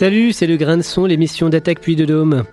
Salut, 0.00 0.32
c'est 0.32 0.46
le 0.46 0.56
grain 0.56 0.78
de 0.78 0.82
son, 0.82 1.04
l'émission 1.04 1.50
d'attaque 1.50 1.80
puis 1.82 1.94
de 1.94 2.06
dôme. 2.06 2.44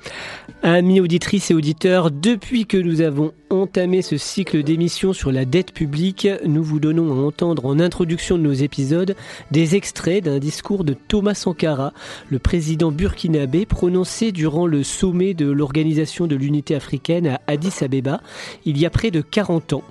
Amis 0.64 1.00
auditrices 1.00 1.50
et 1.50 1.54
auditeurs, 1.54 2.12
depuis 2.12 2.66
que 2.66 2.76
nous 2.76 3.00
avons 3.00 3.32
entamé 3.50 4.02
ce 4.02 4.18
cycle 4.18 4.64
d'émissions 4.64 5.14
sur 5.14 5.32
la 5.32 5.46
dette 5.46 5.71
publique, 5.71 6.28
nous 6.46 6.62
vous 6.62 6.82
donnons 6.82 7.10
à 7.14 7.25
entendre 7.25 7.66
en 7.66 7.80
introduction 7.80 8.38
de 8.38 8.44
nos 8.44 8.52
épisodes 8.52 9.16
des 9.52 9.78
extraits 9.78 10.25
d'un 10.25 10.39
discours 10.39 10.84
de 10.84 10.92
Thomas 10.92 11.36
Sankara, 11.36 11.94
le 12.30 12.39
président 12.39 12.92
burkinabé 12.92 13.66
prononcé 13.66 14.34
durant 14.34 14.66
le 14.66 14.84
sommet 14.84 15.34
de 15.34 15.50
l'Organisation 15.50 16.28
de 16.28 16.36
l'Unité 16.36 16.75
africaine 16.75 17.28
à 17.28 17.42
Addis 17.48 17.82
Abeba 17.82 18.20
il 18.66 18.78
y 18.78 18.86
a 18.86 18.89
près 18.89 19.10
de 19.10 19.21
40 19.21 19.71
ans, 19.71 19.84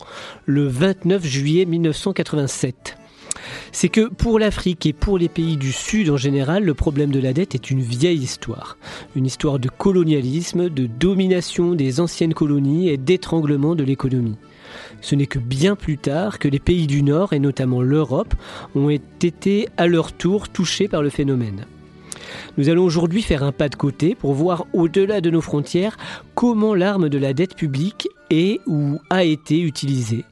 le 0.45 0.67
29 0.67 1.25
juillet 1.25 1.65
1987 1.65 2.99
c'est 3.77 3.91
que 3.91 4.09
pour 4.09 4.39
l'Afrique 4.39 4.87
et 4.87 4.95
pour 4.95 5.19
les 5.19 5.29
pays 5.29 5.59
du 5.59 5.71
Sud 5.71 6.09
en 6.09 6.17
général, 6.17 6.65
le 6.65 6.73
problème 6.73 7.11
de 7.11 7.21
la 7.21 7.35
dette 7.35 7.55
est 7.55 7.71
une 7.71 7.83
vieille 7.83 8.23
histoire. 8.23 8.79
Une 9.15 9.27
histoire 9.27 9.59
de 9.59 9.69
colonialisme, 9.69 10.71
de 10.71 10.87
domination 10.87 11.75
des 11.75 12.01
anciennes 12.01 12.33
colonies 12.33 12.89
et 12.89 12.97
d'étranglement 12.97 13.75
de 13.75 13.85
l'économie. 13.85 14.39
Ce 15.03 15.15
n'est 15.15 15.27
que 15.27 15.39
bien 15.39 15.77
plus 15.77 15.99
tard 15.99 16.39
que 16.39 16.49
les 16.49 16.59
pays 16.59 16.87
du 16.87 17.03
Nord, 17.03 17.35
et 17.35 17.39
notamment 17.39 17.83
l'Europe, 17.83 18.33
ont 18.75 18.89
été 18.89 19.69
à 19.77 19.87
leur 19.89 20.15
tour 20.15 20.49
touchés 20.49 20.89
par 20.89 21.03
le 21.03 21.11
phénomène. 21.11 21.67
Nous 22.57 22.71
allons 22.71 22.85
aujourd'hui 22.85 23.21
faire 23.21 23.43
un 23.43 23.53
pas 23.53 23.69
de 23.69 23.77
côté 23.77 24.15
pour 24.15 24.33
voir 24.33 24.65
au-delà 24.73 25.21
de 25.21 25.29
nos 25.29 25.43
frontières 25.43 25.99
comment 26.35 26.75
l'arme 26.75 27.11
de 27.11 27.19
la 27.19 27.35
dette 27.35 27.55
publique 27.55 28.09
est 28.31 28.61
ou 28.67 29.01
a 29.11 29.25
été 29.25 29.61
utilisée, 29.61 30.25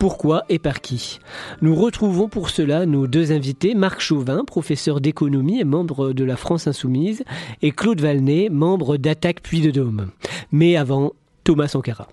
pourquoi 0.00 0.44
et 0.48 0.58
par 0.58 0.80
qui. 0.80 1.20
Nous 1.60 1.74
retrouvons 1.74 2.28
pour 2.28 2.48
cela 2.48 2.86
nos 2.86 3.06
deux 3.06 3.32
invités, 3.32 3.74
Marc 3.74 4.00
Chauvin, 4.00 4.44
professeur 4.46 5.02
d'économie 5.02 5.60
et 5.60 5.64
membre 5.64 6.12
de 6.12 6.24
la 6.24 6.36
France 6.36 6.66
Insoumise, 6.66 7.22
et 7.60 7.70
Claude 7.70 8.00
Valnet, 8.00 8.48
membre 8.50 8.96
d'Attaque 8.96 9.42
Puy 9.42 9.60
de 9.60 9.70
Dôme. 9.70 10.08
Mais 10.52 10.76
avant, 10.76 11.12
Thomas 11.44 11.68
Sankara. 11.68 12.08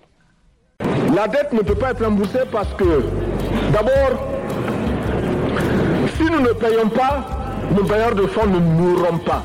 La 1.16 1.26
dette 1.28 1.54
ne 1.54 1.62
peut 1.62 1.74
pas 1.74 1.92
être 1.92 2.04
remboursée 2.04 2.44
parce 2.52 2.72
que, 2.74 3.02
d'abord, 3.72 4.28
si 6.18 6.24
nous 6.24 6.40
ne 6.42 6.52
payons 6.52 6.90
pas, 6.90 7.26
nos 7.74 7.84
bailleurs 7.84 8.14
de 8.14 8.26
fonds 8.26 8.46
ne 8.46 8.58
mourront 8.58 9.18
pas. 9.18 9.42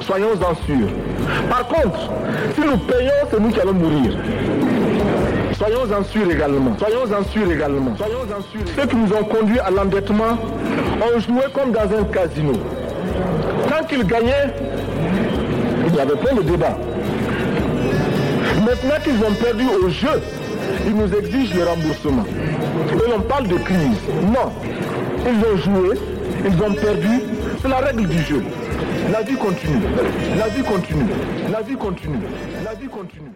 Soyons-en 0.00 0.54
sûrs. 0.64 0.88
Par 1.50 1.68
contre, 1.68 2.10
si 2.54 2.62
nous 2.62 2.78
payons, 2.78 3.28
c'est 3.30 3.40
nous 3.40 3.50
qui 3.50 3.60
allons 3.60 3.74
mourir. 3.74 4.16
Soyons-en 5.62 6.02
sûrs 6.02 6.28
également. 6.28 6.76
Soyons-en 6.76 7.22
sûrs 7.30 7.52
également. 7.52 7.96
Soyons-en 7.96 8.42
sûrs. 8.50 8.74
Ceux 8.76 8.84
qui 8.84 8.96
nous 8.96 9.12
ont 9.12 9.22
conduits 9.22 9.60
à 9.60 9.70
l'endettement 9.70 10.36
ont 11.00 11.20
joué 11.20 11.42
comme 11.54 11.70
dans 11.70 11.82
un 11.82 12.02
casino. 12.02 12.52
Quand 13.68 13.86
ils 13.92 14.04
gagnaient, 14.04 14.52
il 15.86 15.94
y 15.94 16.00
avait 16.00 16.16
plein 16.16 16.34
de 16.34 16.42
débats. 16.42 16.76
Maintenant 18.56 18.98
qu'ils 19.04 19.24
ont 19.24 19.34
perdu 19.40 19.64
au 19.84 19.88
jeu, 19.88 20.20
ils 20.84 20.96
nous 20.96 21.14
exigent 21.14 21.54
le 21.54 21.62
remboursement. 21.62 22.24
Et 22.26 23.12
on 23.16 23.20
parle 23.20 23.46
de 23.46 23.58
crise. 23.58 24.00
Non. 24.32 24.50
Ils 25.24 25.46
ont 25.46 25.56
joué, 25.58 25.96
ils 26.44 26.60
ont 26.60 26.74
perdu. 26.74 27.22
C'est 27.62 27.68
la 27.68 27.78
règle 27.78 28.08
du 28.08 28.18
jeu. 28.18 28.42
La 29.12 29.22
vie 29.22 29.36
continue. 29.36 29.82
La 30.36 30.48
vie 30.48 30.62
continue. 30.64 31.06
La 31.52 31.62
vie 31.62 31.76
continue. 31.76 32.18
La 32.64 32.74
vie 32.74 32.88
continue. 32.88 33.30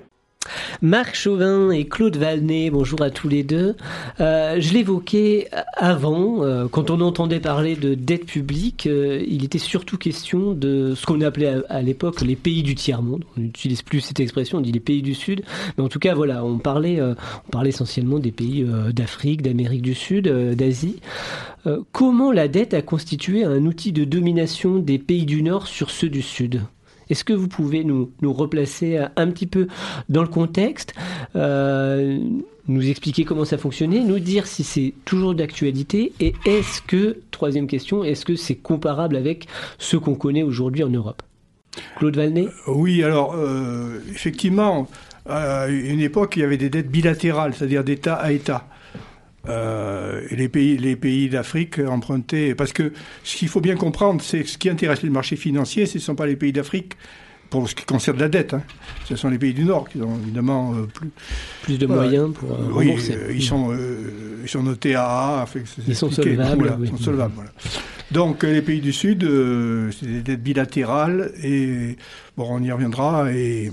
Marc 0.82 1.14
Chauvin 1.14 1.70
et 1.70 1.86
Claude 1.86 2.16
Valnet, 2.16 2.70
bonjour 2.70 3.00
à 3.00 3.10
tous 3.10 3.28
les 3.28 3.42
deux. 3.42 3.76
Euh, 4.20 4.60
je 4.60 4.74
l'évoquais 4.74 5.48
avant, 5.74 6.42
euh, 6.44 6.68
quand 6.68 6.90
on 6.90 7.00
entendait 7.00 7.40
parler 7.40 7.76
de 7.76 7.94
dette 7.94 8.26
publique, 8.26 8.86
euh, 8.86 9.24
il 9.26 9.44
était 9.44 9.58
surtout 9.58 9.96
question 9.96 10.52
de 10.52 10.94
ce 10.94 11.06
qu'on 11.06 11.22
appelait 11.22 11.62
à, 11.68 11.80
l'époque 11.80 12.20
les 12.20 12.36
pays 12.36 12.62
du 12.62 12.74
tiers-monde. 12.74 13.24
On 13.36 13.40
n'utilise 13.40 13.82
plus 13.82 14.00
cette 14.00 14.20
expression, 14.20 14.58
on 14.58 14.60
dit 14.60 14.72
les 14.72 14.80
pays 14.80 15.02
du 15.02 15.14
Sud. 15.14 15.42
Mais 15.78 15.84
en 15.84 15.88
tout 15.88 15.98
cas, 15.98 16.14
voilà, 16.14 16.44
on 16.44 16.58
parlait, 16.58 17.00
on 17.00 17.50
parlait 17.50 17.70
essentiellement 17.70 18.18
des 18.18 18.32
pays 18.32 18.66
d'Afrique, 18.92 19.42
d'Amérique 19.42 19.82
du 19.82 19.94
Sud, 19.94 20.28
d'Asie. 20.28 21.00
comment 21.92 22.32
la 22.32 22.48
dette 22.48 22.74
a 22.74 22.82
constitué 22.82 23.44
un 23.44 23.64
outil 23.64 23.92
de 23.92 24.04
domination 24.04 24.78
des 24.78 24.98
pays 24.98 25.26
du 25.26 25.42
Nord 25.42 25.66
sur 25.66 25.90
ceux 25.90 26.08
du 26.08 26.22
Sud? 26.22 26.60
Est-ce 27.10 27.24
que 27.24 27.32
vous 27.32 27.48
pouvez 27.48 27.84
nous, 27.84 28.10
replacer 28.22 28.98
un 29.16 29.30
petit 29.30 29.46
peu 29.46 29.68
dans 30.08 30.22
le 30.22 30.28
contexte, 30.28 30.94
euh, 31.36 32.18
nous 32.68 32.88
expliquer 32.88 33.24
comment 33.24 33.44
ça 33.44 33.58
fonctionnait, 33.58 34.00
nous 34.00 34.18
dire 34.18 34.46
si 34.46 34.64
c'est 34.64 34.94
toujours 35.04 35.34
d'actualité 35.34 36.12
et 36.20 36.34
est-ce 36.44 36.82
que, 36.82 37.18
troisième 37.30 37.66
question, 37.66 38.02
est-ce 38.04 38.24
que 38.24 38.36
c'est 38.36 38.56
comparable 38.56 39.16
avec 39.16 39.46
ce 39.78 39.96
qu'on 39.96 40.14
connaît 40.14 40.42
aujourd'hui 40.42 40.82
en 40.82 40.90
Europe? 40.90 41.22
Claude 41.96 42.16
Valnet 42.16 42.48
Oui, 42.66 43.02
alors 43.02 43.34
euh, 43.36 44.00
effectivement, 44.10 44.88
à 45.28 45.68
une 45.68 46.00
époque, 46.00 46.36
il 46.36 46.40
y 46.40 46.44
avait 46.44 46.56
des 46.56 46.70
dettes 46.70 46.90
bilatérales, 46.90 47.54
c'est-à-dire 47.54 47.84
d'État 47.84 48.14
à 48.14 48.32
État. 48.32 48.68
Euh, 49.48 50.22
les 50.30 50.48
pays, 50.48 50.76
les 50.76 50.96
pays 50.96 51.28
d'Afrique 51.28 51.78
empruntaient. 51.78 52.54
Parce 52.54 52.72
que 52.72 52.92
ce 53.22 53.36
qu'il 53.36 53.48
faut 53.48 53.60
bien 53.60 53.76
comprendre, 53.76 54.22
c'est 54.22 54.42
que 54.42 54.48
ce 54.48 54.58
qui 54.58 54.68
intéresse 54.68 55.02
les 55.02 55.10
marchés 55.10 55.36
financiers, 55.36 55.86
ce 55.86 55.98
ne 55.98 56.02
sont 56.02 56.14
pas 56.14 56.26
les 56.26 56.36
pays 56.36 56.52
d'Afrique 56.52 56.94
pour 57.50 57.68
ce 57.68 57.74
qui 57.74 57.84
concerne 57.84 58.18
la 58.18 58.28
dette. 58.28 58.54
Hein. 58.54 58.62
Ce 59.04 59.14
sont 59.14 59.28
les 59.28 59.38
pays 59.38 59.54
du 59.54 59.64
Nord 59.64 59.88
qui 59.88 60.00
ont 60.02 60.18
évidemment 60.20 60.74
euh, 60.74 60.86
plus, 60.86 61.10
plus 61.62 61.78
de 61.78 61.86
moyens 61.86 62.32
pour 62.34 62.50
euh, 62.50 62.70
oui, 62.72 62.94
ils, 63.30 63.42
sont, 63.42 63.76
ils 64.42 64.48
sont 64.48 64.62
notés 64.64 64.96
à 64.96 65.42
A. 65.42 65.46
ils 65.86 65.94
sont 65.94 66.10
solvables. 66.10 66.88
sont 66.88 66.96
solvables 66.96 67.52
Donc 68.10 68.42
les 68.42 68.62
pays 68.62 68.80
du 68.80 68.92
Sud, 68.92 69.22
c'est 69.92 70.06
des 70.06 70.22
dettes 70.22 70.42
bilatérales 70.42 71.32
et 71.42 71.96
bon, 72.36 72.48
on 72.50 72.62
y 72.62 72.72
reviendra 72.72 73.32
et 73.32 73.70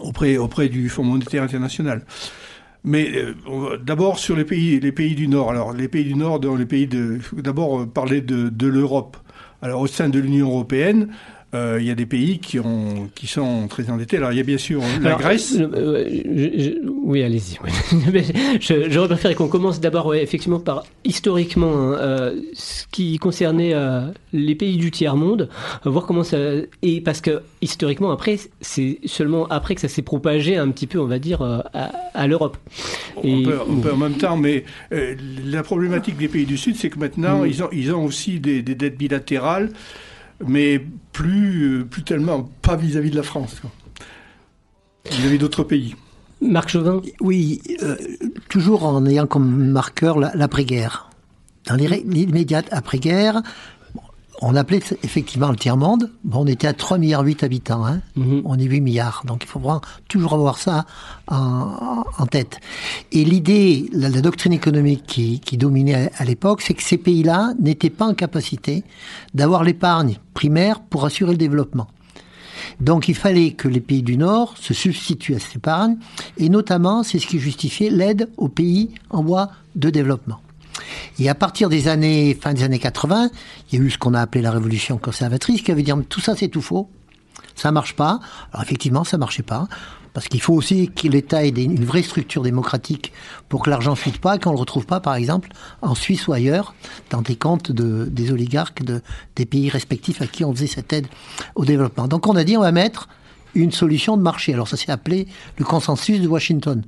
auprès, 0.00 0.36
auprès 0.38 0.68
du 0.68 0.88
Fonds 0.88 1.04
monétaire 1.04 1.42
international. 1.42 2.02
Mais 2.86 3.10
euh, 3.16 3.76
d'abord 3.78 4.20
sur 4.20 4.36
les 4.36 4.44
pays, 4.44 4.78
les 4.78 4.92
pays 4.92 5.16
du 5.16 5.26
Nord. 5.26 5.50
Alors 5.50 5.72
les 5.72 5.88
pays 5.88 6.04
du 6.04 6.14
Nord, 6.14 6.38
dans 6.38 6.54
les 6.54 6.66
pays 6.66 6.86
de, 6.86 7.18
d'abord 7.32 7.86
parler 7.86 8.20
de, 8.20 8.48
de 8.48 8.66
l'Europe. 8.68 9.16
Alors 9.60 9.80
au 9.80 9.86
sein 9.88 10.08
de 10.08 10.20
l'Union 10.20 10.46
européenne, 10.46 11.08
il 11.52 11.84
y 11.84 11.90
a 11.90 11.94
des 11.94 12.06
pays 12.06 12.38
qui, 12.38 12.58
ont, 12.58 13.08
qui 13.14 13.26
sont 13.26 13.66
très 13.68 13.88
endettés. 13.90 14.18
Alors, 14.18 14.32
il 14.32 14.36
y 14.36 14.40
a 14.40 14.44
bien 14.44 14.58
sûr 14.58 14.82
la 15.00 15.14
Grèce. 15.14 15.58
oui, 17.04 17.22
allez-y. 17.22 17.58
je, 18.60 18.90
j'aurais 18.90 19.08
préféré 19.08 19.34
qu'on 19.34 19.48
commence 19.48 19.80
d'abord, 19.80 20.14
effectivement, 20.14 20.60
par 20.60 20.84
historiquement 21.04 21.72
hein, 21.72 21.94
euh, 21.94 22.40
ce 22.52 22.84
qui 22.90 23.18
concernait 23.18 23.72
euh, 23.74 24.08
les 24.32 24.54
pays 24.54 24.76
du 24.76 24.90
tiers-monde, 24.90 25.48
voir 25.84 26.06
comment 26.06 26.24
ça. 26.24 26.38
Et 26.82 27.00
parce 27.00 27.20
que 27.20 27.42
historiquement, 27.62 28.10
après, 28.10 28.38
c'est 28.60 28.98
seulement 29.06 29.46
après 29.46 29.74
que 29.74 29.80
ça 29.80 29.88
s'est 29.88 30.02
propagé 30.02 30.56
un 30.56 30.70
petit 30.70 30.86
peu, 30.86 31.00
on 31.00 31.06
va 31.06 31.18
dire, 31.18 31.42
à, 31.42 32.26
l'Europe. 32.26 32.56
Et... 33.22 33.46
On, 33.68 33.80
peut, 33.80 33.92
en 33.92 33.96
même 33.96 34.18
temps, 34.18 34.36
mais 34.36 34.64
la 34.90 35.62
problématique 35.62 36.16
des 36.16 36.28
pays 36.28 36.44
du 36.44 36.56
Sud, 36.56 36.76
c'est 36.76 36.90
que 36.90 36.98
maintenant, 36.98 37.42
mm. 37.42 37.46
ils, 37.46 37.62
ont, 37.62 37.68
ils 37.72 37.94
ont 37.94 38.04
aussi 38.04 38.40
des, 38.40 38.62
des 38.62 38.74
dettes 38.74 38.98
bilatérales 38.98 39.70
mais 40.44 40.84
plus, 41.12 41.80
euh, 41.80 41.84
plus 41.84 42.02
tellement 42.02 42.48
pas 42.62 42.76
vis-à-vis 42.76 43.10
de 43.10 43.16
la 43.16 43.22
France, 43.22 43.60
vis-à-vis 45.10 45.38
d'autres 45.38 45.64
pays. 45.64 45.94
Marc 46.40 46.68
Chauvin 46.68 47.00
Oui, 47.20 47.62
euh, 47.82 47.96
toujours 48.48 48.84
en 48.84 49.06
ayant 49.06 49.26
comme 49.26 49.70
marqueur 49.70 50.18
l'après-guerre. 50.18 51.10
Dans 51.66 51.74
l'immédiate 51.74 52.66
après-guerre, 52.70 53.42
on 54.42 54.54
appelait 54.54 54.80
effectivement 55.02 55.50
le 55.50 55.56
tiers-monde. 55.56 56.10
Bon, 56.24 56.40
on 56.40 56.46
était 56.46 56.66
à 56.66 56.72
3,8 56.72 56.98
milliards 56.98 57.24
habitants. 57.42 57.86
Hein. 57.86 58.00
Mhm. 58.16 58.42
On 58.44 58.58
est 58.58 58.64
8 58.64 58.80
milliards. 58.80 59.22
Donc 59.26 59.44
il 59.44 59.48
faut 59.48 59.58
vraiment 59.58 59.80
toujours 60.08 60.34
avoir 60.34 60.58
ça 60.58 60.84
en, 61.28 62.04
tête. 62.30 62.58
Et 63.12 63.24
l'idée, 63.24 63.88
la, 63.92 64.10
doctrine 64.10 64.52
économique 64.52 65.04
qui, 65.06 65.56
dominait 65.56 66.10
à, 66.16 66.24
l'époque, 66.24 66.60
c'est 66.62 66.74
que 66.74 66.82
ces 66.82 66.98
pays-là 66.98 67.52
n'étaient 67.60 67.90
pas 67.90 68.06
en 68.06 68.14
capacité 68.14 68.84
d'avoir 69.34 69.64
l'épargne 69.64 70.18
primaire 70.34 70.80
pour 70.80 71.04
assurer 71.04 71.32
le 71.32 71.38
développement. 71.38 71.86
Donc 72.80 73.08
il 73.08 73.14
fallait 73.14 73.52
que 73.52 73.68
les 73.68 73.80
pays 73.80 74.02
du 74.02 74.16
Nord 74.16 74.54
se 74.58 74.74
substituent 74.74 75.34
à 75.34 75.38
cette 75.38 75.56
épargne, 75.56 75.96
et 76.36 76.48
notamment 76.48 77.02
c'est 77.02 77.18
ce 77.18 77.26
qui 77.26 77.38
justifiait 77.38 77.90
l'aide 77.90 78.28
aux 78.36 78.48
pays 78.48 78.90
en 79.10 79.22
voie 79.22 79.50
de 79.76 79.90
développement. 79.90 80.40
Et 81.18 81.28
à 81.28 81.34
partir 81.34 81.68
des 81.68 81.88
années, 81.88 82.36
fin 82.40 82.54
des 82.54 82.62
années 82.62 82.78
80, 82.78 83.30
il 83.70 83.78
y 83.78 83.82
a 83.82 83.84
eu 83.84 83.90
ce 83.90 83.98
qu'on 83.98 84.14
a 84.14 84.20
appelé 84.20 84.42
la 84.42 84.50
révolution 84.50 84.98
conservatrice, 84.98 85.62
qui 85.62 85.72
avait 85.72 85.82
dit 85.82 85.92
tout 86.08 86.20
ça 86.20 86.36
c'est 86.36 86.48
tout 86.48 86.62
faux, 86.62 86.88
ça 87.54 87.72
marche 87.72 87.94
pas. 87.94 88.20
Alors 88.52 88.62
effectivement, 88.62 89.04
ça 89.04 89.18
marchait 89.18 89.42
pas. 89.42 89.68
Parce 90.12 90.28
qu'il 90.28 90.40
faut 90.40 90.54
aussi 90.54 90.90
que 90.90 91.08
l'État 91.08 91.44
ait 91.44 91.50
une 91.50 91.84
vraie 91.84 92.02
structure 92.02 92.42
démocratique 92.42 93.12
pour 93.50 93.62
que 93.62 93.68
l'argent 93.68 93.90
ne 93.90 93.96
fuite 93.96 94.16
pas, 94.16 94.38
qu'on 94.38 94.48
ne 94.48 94.54
le 94.54 94.60
retrouve 94.60 94.86
pas, 94.86 94.98
par 94.98 95.14
exemple, 95.14 95.50
en 95.82 95.94
Suisse 95.94 96.26
ou 96.26 96.32
ailleurs, 96.32 96.74
dans 97.10 97.20
des 97.20 97.36
comptes 97.36 97.70
de, 97.70 98.06
des 98.06 98.32
oligarques 98.32 98.82
de, 98.82 99.02
des 99.34 99.44
pays 99.44 99.68
respectifs 99.68 100.22
à 100.22 100.26
qui 100.26 100.42
on 100.42 100.54
faisait 100.54 100.68
cette 100.68 100.90
aide 100.94 101.06
au 101.54 101.66
développement. 101.66 102.08
Donc 102.08 102.26
on 102.26 102.34
a 102.34 102.44
dit 102.44 102.56
on 102.56 102.62
va 102.62 102.72
mettre 102.72 103.10
une 103.54 103.72
solution 103.72 104.16
de 104.16 104.22
marché. 104.22 104.54
Alors 104.54 104.68
ça 104.68 104.78
s'est 104.78 104.90
appelé 104.90 105.28
le 105.58 105.66
consensus 105.66 106.18
de 106.18 106.28
Washington. 106.28 106.82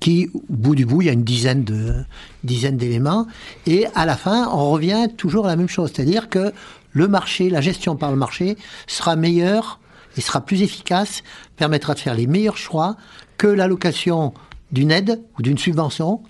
Qui, 0.00 0.30
au 0.34 0.42
bout 0.48 0.74
du 0.74 0.86
bout, 0.86 1.02
il 1.02 1.06
y 1.06 1.10
a 1.10 1.12
une 1.12 1.24
dizaine 1.24 1.64
de 1.64 2.04
d'éléments, 2.42 3.26
et 3.66 3.86
à 3.94 4.06
la 4.06 4.16
fin, 4.16 4.48
on 4.48 4.70
revient 4.70 5.08
toujours 5.16 5.46
à 5.46 5.48
la 5.48 5.56
même 5.56 5.68
chose, 5.68 5.92
c'est-à-dire 5.94 6.28
que 6.28 6.52
le 6.92 7.08
marché, 7.08 7.50
la 7.50 7.60
gestion 7.60 7.96
par 7.96 8.10
le 8.10 8.16
marché 8.16 8.56
sera 8.86 9.16
meilleure 9.16 9.80
et 10.16 10.20
sera 10.20 10.40
plus 10.40 10.62
efficace, 10.62 11.22
permettra 11.56 11.94
de 11.94 11.98
faire 11.98 12.14
les 12.14 12.26
meilleurs 12.26 12.56
choix 12.56 12.96
que 13.36 13.46
l'allocation 13.46 14.32
d'une 14.72 14.90
aide 14.90 15.20
ou 15.38 15.42
d'une 15.42 15.58
subvention 15.58 16.20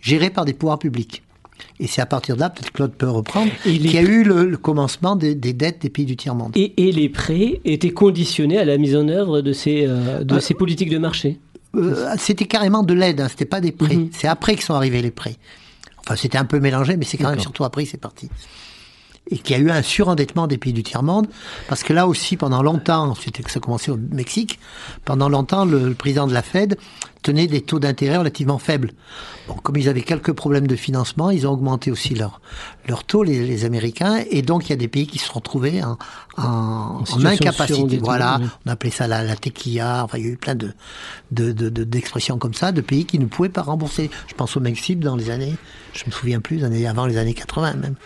gérée 0.00 0.30
par 0.30 0.44
des 0.44 0.52
pouvoirs 0.52 0.78
publics. 0.78 1.22
Et 1.80 1.86
c'est 1.86 2.00
à 2.00 2.06
partir 2.06 2.36
de 2.36 2.40
là, 2.40 2.50
peut-être 2.50 2.72
Claude 2.72 2.92
peut 2.92 3.08
reprendre, 3.08 3.50
qu'il 3.62 3.90
y 3.90 3.98
a 3.98 4.02
eu 4.02 4.24
le, 4.24 4.56
commencement 4.56 5.16
des, 5.16 5.34
dettes 5.34 5.82
des 5.82 5.90
pays 5.90 6.04
du 6.04 6.16
tiers-monde. 6.16 6.52
Et, 6.54 6.92
les 6.92 7.08
prêts 7.08 7.60
étaient 7.64 7.90
conditionnés 7.90 8.58
à 8.58 8.64
la 8.64 8.78
mise 8.78 8.96
en 8.96 9.08
œuvre 9.08 9.40
de 9.40 9.52
ces, 9.52 9.86
euh, 9.86 10.24
de 10.24 10.36
euh, 10.36 10.40
ces 10.40 10.54
politiques 10.54 10.90
de 10.90 10.98
marché? 10.98 11.38
Euh, 11.76 12.14
C'était 12.18 12.46
carrément 12.46 12.82
de 12.82 12.94
l'aide, 12.94 13.20
hein, 13.20 13.28
c'était 13.28 13.44
pas 13.44 13.60
des 13.60 13.72
prêts. 13.72 13.96
Mhm. 13.96 14.10
C'est 14.12 14.28
après 14.28 14.54
que 14.56 14.62
sont 14.62 14.74
arrivés 14.74 15.02
les 15.02 15.10
prêts. 15.10 15.36
Enfin, 15.98 16.16
c'était 16.16 16.38
un 16.38 16.44
peu 16.44 16.60
mélangé, 16.60 16.96
mais 16.96 17.04
c'est 17.04 17.18
quand 17.18 17.30
même 17.30 17.40
surtout 17.40 17.64
après 17.64 17.84
c'est 17.84 17.98
parti 17.98 18.28
et 19.30 19.38
qu'il 19.38 19.56
y 19.56 19.58
a 19.58 19.62
eu 19.62 19.70
un 19.70 19.82
surendettement 19.82 20.46
des 20.46 20.58
pays 20.58 20.72
du 20.72 20.82
tiers-monde, 20.82 21.26
parce 21.68 21.82
que 21.82 21.92
là 21.92 22.06
aussi, 22.06 22.36
pendant 22.36 22.62
longtemps, 22.62 23.14
c'était 23.14 23.42
que 23.42 23.50
ça 23.50 23.58
a 23.58 23.60
commencé 23.60 23.90
au 23.90 23.96
Mexique, 23.96 24.60
pendant 25.04 25.28
longtemps, 25.28 25.64
le, 25.64 25.94
président 25.94 26.26
de 26.26 26.34
la 26.34 26.42
Fed 26.42 26.78
tenait 27.22 27.48
des 27.48 27.60
taux 27.60 27.80
d'intérêt 27.80 28.18
relativement 28.18 28.58
faibles. 28.58 28.92
Bon, 29.48 29.54
comme 29.54 29.76
ils 29.76 29.88
avaient 29.88 30.02
quelques 30.02 30.32
problèmes 30.32 30.68
de 30.68 30.76
financement, 30.76 31.30
ils 31.30 31.44
ont 31.44 31.50
augmenté 31.50 31.90
aussi 31.90 32.14
leur, 32.14 32.40
leur 32.86 33.02
taux, 33.02 33.24
les, 33.24 33.44
les 33.44 33.64
Américains, 33.64 34.22
et 34.30 34.42
donc 34.42 34.66
il 34.66 34.70
y 34.70 34.72
a 34.74 34.76
des 34.76 34.86
pays 34.86 35.08
qui 35.08 35.18
se 35.18 35.26
sont 35.26 35.34
retrouvés 35.34 35.82
en, 35.82 35.98
en, 36.36 37.02
en 37.10 37.24
incapacité. 37.24 37.98
Voilà, 37.98 38.38
on 38.64 38.70
appelait 38.70 38.90
ça 38.90 39.08
la, 39.08 39.24
la 39.24 39.34
tequilla, 39.34 40.04
enfin 40.04 40.18
il 40.18 40.24
y 40.24 40.28
a 40.28 40.32
eu 40.32 40.36
plein 40.36 40.54
de 40.54 40.72
d'expressions 41.32 42.36
de, 42.36 42.40
comme 42.40 42.54
ça, 42.54 42.70
de 42.70 42.80
pays 42.80 43.06
qui 43.06 43.18
ne 43.18 43.26
pouvaient 43.26 43.48
pas 43.48 43.62
rembourser. 43.62 44.08
Je 44.28 44.34
pense 44.34 44.56
au 44.56 44.60
Mexique 44.60 45.00
dans 45.00 45.16
les 45.16 45.30
années, 45.30 45.56
je 45.94 46.04
me 46.06 46.12
souviens 46.12 46.40
plus, 46.40 46.62
années, 46.62 46.86
avant 46.86 47.06
les 47.06 47.16
années 47.16 47.34
80 47.34 47.74
même. 47.74 47.96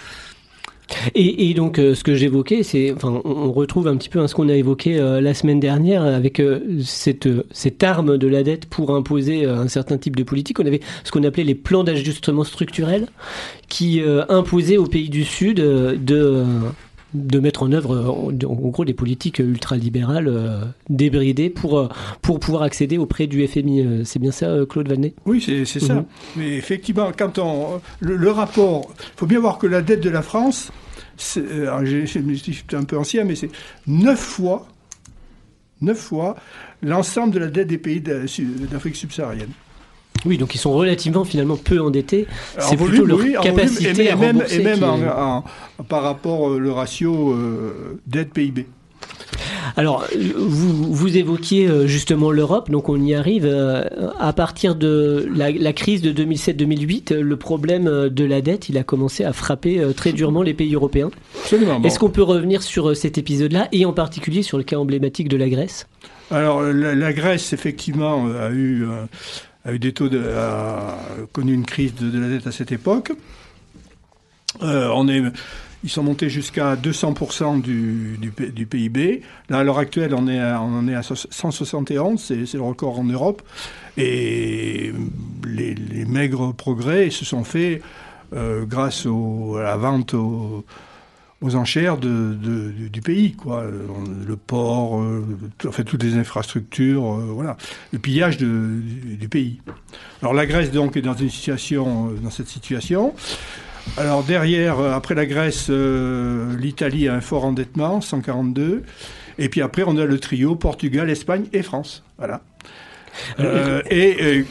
Et, 1.15 1.55
donc, 1.55 1.79
euh, 1.79 1.95
ce 1.95 2.05
que 2.05 2.15
j'évoquais, 2.15 2.63
c'est, 2.63 2.93
enfin, 2.93 3.21
on 3.25 3.53
retrouve 3.53 3.89
un 3.89 3.97
petit 3.97 4.09
peu 4.09 4.19
hein, 4.21 4.29
ce 4.29 4.35
qu'on 4.35 4.49
a 4.49 4.55
évoqué 4.55 4.99
euh, 4.99 5.21
la 5.21 5.35
semaine 5.35 5.61
dernière 5.61 6.03
avec 6.03 6.41
euh, 6.41 6.61
cette, 6.85 7.29
cette 7.53 7.83
arme 7.83 8.19
de 8.19 8.29
la 8.29 8.43
dette 8.43 8.67
pour 8.67 8.95
imposer 8.95 9.45
un 9.45 9.69
certain 9.69 9.99
type 9.99 10.17
de 10.17 10.23
politique. 10.23 10.61
On 10.61 10.67
avait 10.67 10.81
ce 11.05 11.13
qu'on 11.13 11.25
appelait 11.25 11.45
les 11.45 11.55
plans 11.55 11.85
d'ajustement 11.85 12.45
structurel 12.45 13.07
qui 13.69 14.03
imposaient 14.29 14.79
aux 14.79 14.87
pays 14.87 15.09
du 15.09 15.25
Sud 15.25 15.57
de 15.57 16.45
de 17.15 17.41
mettre 17.41 17.63
en 17.63 17.73
œuvre 17.73 18.09
en, 18.09 18.71
gros 18.71 18.85
des 18.85 18.95
politiques 18.95 19.39
ultralibérales 19.41 20.73
débridées 20.89 21.51
pour, 21.51 21.89
pour 22.23 22.41
pouvoir 22.41 22.63
accéder 22.63 22.99
auprès 22.99 23.27
du 23.27 23.47
FMI. 23.47 24.05
C'est 24.05 24.19
bien 24.19 24.31
ça, 24.31 24.55
Claude 24.69 24.89
Vanet? 24.89 25.15
Oui, 25.27 25.41
c'est 25.41 25.65
ça. 25.65 25.95
Mhm. 25.95 26.05
Mais 26.37 26.57
effectivement, 26.57 27.11
quand 27.17 27.39
on. 27.39 27.81
Le, 28.01 28.17
le 28.17 28.31
rapport. 28.31 28.93
Il 28.99 29.19
faut 29.19 29.27
bien 29.27 29.41
voir 29.41 29.59
que 29.59 29.67
la 29.67 29.83
dette 29.83 30.01
de 30.01 30.11
la 30.11 30.23
France, 30.23 30.71
c'est 31.17 31.43
euh, 31.43 32.07
un 32.73 32.85
peu 32.85 32.99
ancien, 32.99 33.25
mais 33.25 33.35
c'est 33.35 33.51
neuf 33.87 34.19
fois, 34.19 34.67
neuf 35.81 35.99
fois 35.99 36.37
l'ensemble 36.83 37.33
de 37.35 37.39
la 37.39 37.49
dette 37.49 37.69
des 37.69 37.79
pays 37.79 38.01
d'Afrique 38.01 38.97
subsaharienne. 38.97 39.51
Oui, 40.25 40.39
donc 40.39 40.55
ils 40.55 40.59
sont 40.59 40.73
relativement 40.73 41.25
finalement 41.25 41.57
peu 41.57 41.81
endettés. 41.81 42.27
C'est 42.59 42.77
plutôt 42.77 43.07
leur 43.07 43.21
capacité 43.41 44.05
et, 44.05 44.11
à 44.11 44.17
même, 44.17 44.45
et 44.51 44.59
même 44.59 44.85
par 45.89 46.03
rapport 46.03 46.41
au 46.41 46.59
euh, 46.59 46.73
ratio 46.73 47.33
euh, 47.33 47.99
dette 48.07 48.33
PIB. 48.33 48.67
Alors, 49.77 50.07
vous, 50.37 50.93
vous 50.93 51.17
évoquiez 51.17 51.69
euh, 51.69 51.87
justement 51.87 52.31
l'Europe, 52.31 52.71
donc 52.71 52.89
on 52.89 53.01
y 53.01 53.15
arrive. 53.15 53.47
Euh, 53.47 53.85
à 54.19 54.33
partir 54.33 54.75
de 54.75 55.29
la, 55.35 55.73
crise 55.73 56.03
de 56.03 56.13
2007-2008, 56.13 57.15
le 57.15 57.37
problème 57.37 58.09
de 58.09 58.25
la 58.25 58.41
dette, 58.41 58.69
il 58.69 58.79
a 58.79 58.83
commencé 58.83 59.25
à 59.25 59.33
frapper 59.33 59.81
très 59.97 60.13
durement 60.13 60.43
les 60.43 60.55
pays 60.55 60.75
européens. 60.75 61.11
Est-ce 61.85 61.99
qu'on 61.99 62.11
peut 62.11 62.23
revenir 62.23 62.63
sur 62.63 62.97
cet 62.97 63.19
épisode-là, 63.19 63.69
et 63.73 63.85
en 63.85 63.93
particulier 63.93 64.43
sur 64.43 64.59
le 64.59 64.65
cas 64.65 64.77
emblématique 64.77 65.29
de 65.29 65.37
la 65.37 65.49
Grèce? 65.49 65.87
Alors, 66.31 66.63
la, 66.63 67.13
Grèce, 67.13 67.53
effectivement, 67.53 68.27
a 68.27 68.51
eu, 68.51 68.87
a 69.65 69.73
eu 69.73 69.79
des 69.79 69.93
taux 69.93 70.09
de, 70.09 70.21
a 70.29 70.97
connu 71.33 71.53
une 71.53 71.67
crise 71.67 71.95
de, 71.95 72.19
la 72.19 72.29
dette 72.29 72.47
à 72.47 72.53
cette 72.53 72.73
époque. 72.73 73.13
est 74.61 75.23
ils 75.83 75.89
sont 75.89 76.03
montés 76.03 76.29
jusqu'à 76.29 76.77
200% 76.77 77.63
du, 77.63 78.67
PIB. 78.67 79.23
Là, 79.49 79.59
à 79.59 79.65
l'heure 79.65 79.79
actuelle, 79.79 80.15
on, 80.15 80.29
est 80.29 80.39
on 80.39 80.79
en 80.79 80.89
est 80.89 80.95
à 80.95 81.03
171, 81.03 82.21
c'est 82.21 82.55
le 82.55 82.63
record 82.63 82.99
en 82.99 83.05
Europe. 83.05 83.43
Et 83.97 84.93
les, 85.47 86.05
maigres 86.05 86.53
progrès 86.55 87.11
se 87.11 87.25
sont 87.25 87.45
faits 87.45 87.83
euh, 88.35 88.65
grâce 88.67 89.07
à 89.07 89.63
la 89.63 89.77
vente 89.77 90.15
enchères 91.43 91.97
de, 91.97 92.35
du, 92.35 93.01
pays, 93.01 93.33
quoi. 93.33 93.65
Le 93.65 94.37
port, 94.37 95.01
euh, 95.01 95.25
en 95.67 95.73
fait, 95.73 95.85
toutes 95.85 96.03
les 96.03 96.17
infrastructures, 96.17 97.15
euh, 97.15 97.31
voilà. 97.31 97.57
Le 97.93 97.99
pillage 97.99 98.37
du, 98.37 99.29
pays. 99.29 99.61
Alors 100.23 100.35
la 100.35 100.47
Grèce, 100.47 100.71
donc, 100.71 100.97
est 100.97 101.03
dans 101.03 101.15
une 101.15 101.31
situation, 101.31 102.11
dans 102.23 102.31
cette 102.31 102.49
situation. 102.49 103.15
Alors 103.97 104.23
derrière, 104.23 104.79
euh, 104.79 104.93
après 104.93 105.15
la 105.15 105.27
Grèce, 105.27 105.67
euh, 105.71 106.57
l'Italie 106.57 107.09
a 107.09 107.15
un 107.15 107.21
fort 107.21 107.45
endettement, 107.45 108.01
142. 108.01 108.83
Et 109.39 109.49
puis 109.49 109.63
après, 109.63 109.85
on 109.87 109.97
a 109.97 110.05
le 110.05 110.19
trio 110.19 110.55
Portugal, 110.55 111.09
Espagne 111.11 111.47
et 111.53 111.63
France. 111.63 112.03
Voilà. 112.19 112.43
Euh, 113.41 113.83
et 113.91 114.45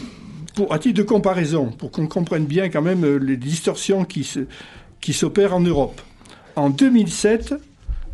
pour, 0.55 0.73
à 0.73 0.79
titre 0.79 0.97
de 0.97 1.03
comparaison, 1.03 1.67
pour 1.67 1.91
qu'on 1.91 2.07
comprenne 2.07 2.45
bien 2.45 2.69
quand 2.69 2.81
même 2.81 3.05
les 3.17 3.37
distorsions 3.37 4.03
qui, 4.03 4.29
qui 4.99 5.13
s'opèrent 5.13 5.55
en 5.55 5.61
Europe. 5.61 6.01
En 6.59 6.71
2007, 6.71 7.53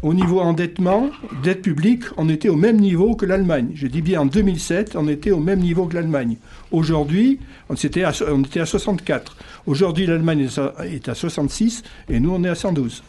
au 0.03 0.13
niveau 0.13 0.39
endettement, 0.39 1.09
dette 1.41 1.63
publique, 1.63 2.03
on 2.15 2.29
était 2.29 2.47
au 2.47 2.55
même 2.55 2.77
niveau 2.77 3.15
que 3.15 3.25
l'Allemagne. 3.25 3.71
Je 3.73 3.87
dis 3.87 4.03
bien 4.03 4.21
en 4.21 4.27
2007, 4.27 4.95
on 4.95 5.07
était 5.07 5.31
au 5.31 5.39
même 5.39 5.61
niveau 5.61 5.87
que 5.87 5.95
l'Allemagne. 5.95 6.37
Aujourd'hui, 6.69 7.39
on, 7.69 7.73
on 7.73 8.43
était 8.43 8.59
à 8.59 8.65
64. 8.67 9.35
Aujourd'hui, 9.65 10.05
l'Allemagne 10.05 10.47
est 10.83 11.09
à 11.09 11.15
66 11.15 11.81
et 12.07 12.19
nous, 12.19 12.29
on 12.29 12.43
est 12.43 12.49
à 12.49 12.53
112. 12.53 13.01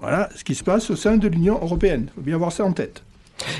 Voilà 0.00 0.30
ce 0.34 0.42
qui 0.44 0.54
se 0.54 0.64
passe 0.64 0.88
au 0.88 0.96
sein 0.96 1.18
de 1.18 1.28
l'Union 1.28 1.56
européenne. 1.60 2.06
Il 2.06 2.14
faut 2.14 2.20
bien 2.22 2.36
avoir 2.36 2.52
ça 2.52 2.64
en 2.64 2.72
tête. 2.72 3.02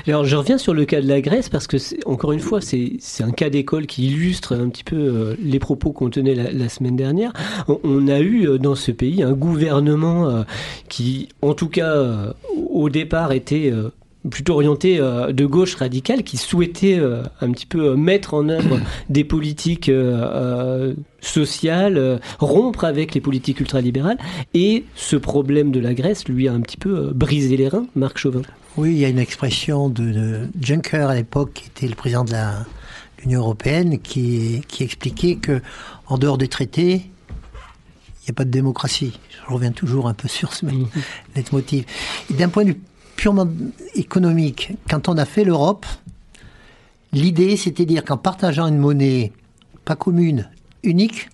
Alors 0.07 0.25
je 0.25 0.35
reviens 0.35 0.57
sur 0.57 0.73
le 0.73 0.85
cas 0.85 1.01
de 1.01 1.07
la 1.07 1.21
Grèce 1.21 1.49
parce 1.49 1.67
que 1.67 1.77
encore 2.05 2.31
une 2.31 2.39
fois 2.39 2.59
c'est 2.61 2.99
un 3.21 3.31
cas 3.31 3.49
d'école 3.49 3.85
qui 3.85 4.07
illustre 4.07 4.55
un 4.55 4.69
petit 4.69 4.83
peu 4.83 4.95
euh, 4.95 5.35
les 5.41 5.59
propos 5.59 5.91
qu'on 5.91 6.09
tenait 6.09 6.35
la, 6.35 6.69
semaine 6.69 6.95
dernière. 6.95 7.33
On, 7.83 8.07
a 8.07 8.19
eu 8.19 8.47
euh, 8.47 8.57
dans 8.57 8.75
ce 8.75 8.91
pays 8.91 9.23
un 9.23 9.33
gouvernement 9.33 10.29
euh, 10.29 10.43
qui 10.87 11.29
en 11.41 11.53
tout 11.53 11.69
cas 11.69 12.33
au 12.71 12.89
départ 12.89 13.31
était 13.31 13.71
plutôt 14.29 14.53
orienté 14.53 14.97
de 14.97 15.45
gauche 15.45 15.75
radicale 15.75 16.23
qui 16.23 16.37
souhaitait 16.37 16.99
un 17.41 17.51
petit 17.51 17.65
peu 17.65 17.95
mettre 17.95 18.33
en 18.33 18.49
œuvre 18.49 18.79
des 19.09 19.23
politiques 19.23 19.91
sociales, 21.21 22.19
rompre 22.39 22.83
avec 22.83 23.13
les 23.13 23.21
politiques 23.21 23.59
ultralibérales. 23.59 24.17
Et 24.53 24.85
ce 24.95 25.15
problème 25.15 25.71
de 25.71 25.79
la 25.79 25.93
Grèce 25.93 26.27
lui 26.27 26.47
a 26.47 26.53
un 26.53 26.61
petit 26.61 26.77
peu 26.77 27.11
brisé 27.13 27.57
les 27.57 27.67
reins, 27.67 27.85
Marc 27.95 28.17
Chauvin. 28.17 28.41
Oui, 28.77 28.91
il 28.91 28.97
y 28.97 29.05
a 29.05 29.09
une 29.09 29.19
expression 29.19 29.89
de, 29.89 30.47
Juncker 30.59 31.09
à 31.09 31.15
l'époque, 31.15 31.53
qui 31.53 31.67
était 31.67 31.87
le 31.87 31.95
président 31.95 32.23
de 32.23 32.33
l'Union 33.21 33.41
européenne, 33.41 33.99
qui, 33.99 34.61
qui 34.67 34.83
expliquait 34.83 35.35
que 35.35 35.61
en 36.07 36.17
dehors 36.17 36.37
des 36.37 36.47
traités, 36.47 36.95
il 36.95 38.25
n'y 38.25 38.29
a 38.29 38.33
pas 38.33 38.45
de 38.45 38.51
démocratie. 38.51 39.19
Je 39.47 39.53
reviens 39.53 39.71
toujours 39.71 40.07
un 40.07 40.13
peu 40.13 40.27
sur 40.27 40.53
ce 40.53 40.65
mmh. 40.65 40.87
leitmotiv. 41.35 41.85
D'un 42.29 42.49
point 42.49 42.63
de 42.63 42.69
vue 42.69 42.81
purement 43.15 43.47
économique, 43.95 44.71
quand 44.89 45.09
on 45.09 45.17
a 45.17 45.25
fait 45.25 45.43
l'Europe, 45.43 45.85
l'idée 47.11 47.57
c'était 47.57 47.85
dire 47.85 48.05
qu'en 48.05 48.17
partageant 48.17 48.67
une 48.67 48.77
monnaie 48.77 49.33
pas 49.83 49.95
commune, 49.95 50.49
unique, 50.83 51.29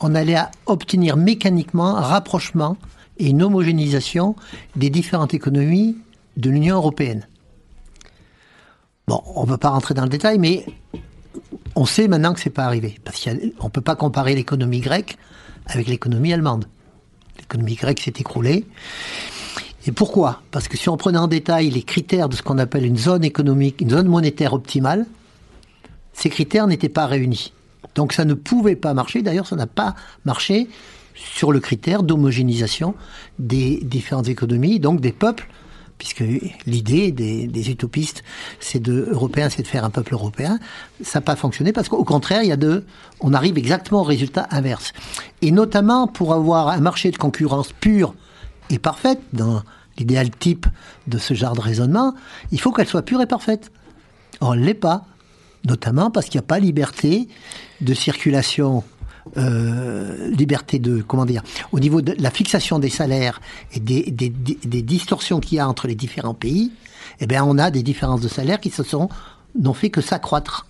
on 0.00 0.14
allait 0.14 0.38
obtenir 0.66 1.16
mécaniquement 1.16 1.96
un 1.96 2.00
rapprochement 2.00 2.76
et 3.18 3.28
une 3.28 3.42
homogénéisation 3.42 4.34
des 4.74 4.90
différentes 4.90 5.34
économies 5.34 5.96
de 6.36 6.50
l'Union 6.50 6.76
européenne. 6.76 7.26
Bon, 9.06 9.22
on 9.34 9.42
ne 9.42 9.48
peut 9.48 9.58
pas 9.58 9.70
rentrer 9.70 9.94
dans 9.94 10.04
le 10.04 10.08
détail, 10.08 10.38
mais 10.38 10.64
on 11.74 11.84
sait 11.84 12.08
maintenant 12.08 12.34
que 12.34 12.40
c'est 12.40 12.50
pas 12.50 12.64
arrivé. 12.64 12.98
Parce 13.04 13.24
qu'on 13.24 13.64
ne 13.64 13.70
peut 13.70 13.80
pas 13.80 13.96
comparer 13.96 14.34
l'économie 14.34 14.80
grecque 14.80 15.16
avec 15.66 15.88
l'économie 15.88 16.32
allemande. 16.32 16.66
L'économie 17.38 17.74
grecque 17.74 18.00
s'est 18.00 18.14
écroulée. 18.18 18.66
Et 19.86 19.92
pourquoi? 19.92 20.42
Parce 20.50 20.68
que 20.68 20.76
si 20.76 20.88
on 20.88 20.96
prenait 20.96 21.18
en 21.18 21.26
détail 21.26 21.70
les 21.70 21.82
critères 21.82 22.28
de 22.28 22.36
ce 22.36 22.42
qu'on 22.42 22.58
appelle 22.58 22.86
une 22.86 22.96
zone 22.96 23.24
économique, 23.24 23.80
une 23.80 23.90
zone 23.90 24.06
monétaire 24.06 24.52
optimale, 24.52 25.06
ces 26.12 26.30
critères 26.30 26.66
n'étaient 26.66 26.88
pas 26.88 27.06
réunis. 27.06 27.52
Donc 27.94 28.12
ça 28.12 28.24
ne 28.24 28.34
pouvait 28.34 28.76
pas 28.76 28.94
marcher. 28.94 29.22
D'ailleurs, 29.22 29.46
ça 29.46 29.56
n'a 29.56 29.66
pas 29.66 29.96
marché 30.24 30.68
sur 31.14 31.52
le 31.52 31.60
critère 31.60 32.02
d'homogénéisation 32.02 32.94
des 33.38 33.80
différentes 33.82 34.28
économies, 34.28 34.78
donc 34.78 35.00
des 35.00 35.12
peuples 35.12 35.48
puisque 36.02 36.24
l'idée 36.66 37.12
des, 37.12 37.70
utopistes, 37.70 38.24
c'est 38.58 38.80
de 38.80 39.08
c'est 39.50 39.62
de 39.62 39.68
faire 39.68 39.84
un 39.84 39.90
peuple 39.90 40.14
européen. 40.14 40.58
Ça 41.00 41.20
n'a 41.20 41.24
pas 41.24 41.36
fonctionné 41.36 41.72
parce 41.72 41.88
qu'au 41.88 42.02
contraire, 42.02 42.42
il 42.42 42.48
y 42.48 42.52
a 42.52 42.56
deux, 42.56 42.84
on 43.20 43.32
arrive 43.32 43.56
exactement 43.56 44.00
au 44.00 44.02
résultat 44.02 44.48
inverse. 44.50 44.94
Et 45.42 45.52
notamment 45.52 46.08
pour 46.08 46.34
avoir 46.34 46.70
un 46.70 46.80
marché 46.80 47.12
de 47.12 47.18
concurrence 47.18 47.72
pur 47.72 48.16
est 48.68 48.80
parfaite 48.80 49.20
dans 49.32 49.62
l'idéal 49.96 50.30
type 50.30 50.66
de 51.06 51.18
ce 51.18 51.34
genre 51.34 51.54
de 51.54 51.60
raisonnement, 51.60 52.14
il 52.50 52.60
faut 52.60 52.72
qu'elle 52.72 52.88
soit 52.88 53.02
pure 53.02 53.20
et 53.20 53.26
parfaite. 53.26 53.70
Or, 54.40 54.54
elle 54.54 54.64
l'est 54.64 54.74
pas, 54.74 55.04
notamment 55.64 56.10
parce 56.10 56.26
qu'il 56.26 56.40
n'y 56.40 56.44
a 56.44 56.48
pas 56.48 56.58
liberté 56.58 57.28
de 57.80 57.94
circulation 57.94 58.82
euh, 59.36 60.30
liberté 60.30 60.78
de 60.78 61.00
comment 61.00 61.24
dire 61.24 61.42
au 61.70 61.78
niveau 61.78 62.02
de 62.02 62.14
la 62.18 62.30
fixation 62.30 62.78
des 62.78 62.90
salaires 62.90 63.40
et 63.72 63.80
des, 63.80 64.02
distorsions 64.82 65.38
qu'il 65.38 65.58
y 65.58 65.60
a 65.60 65.68
entre 65.68 65.86
les 65.86 65.94
différents 65.94 66.34
pays, 66.34 66.72
eh 67.20 67.26
bien 67.26 67.44
on 67.44 67.56
a 67.58 67.70
des 67.70 67.82
différences 67.82 68.20
de 68.20 68.28
salaires 68.28 68.60
qui 68.60 68.70
se 68.70 68.82
sont 68.82 69.08
n'ont 69.54 69.74
fait 69.74 69.90
que 69.90 70.00
s'accroître. 70.00 70.66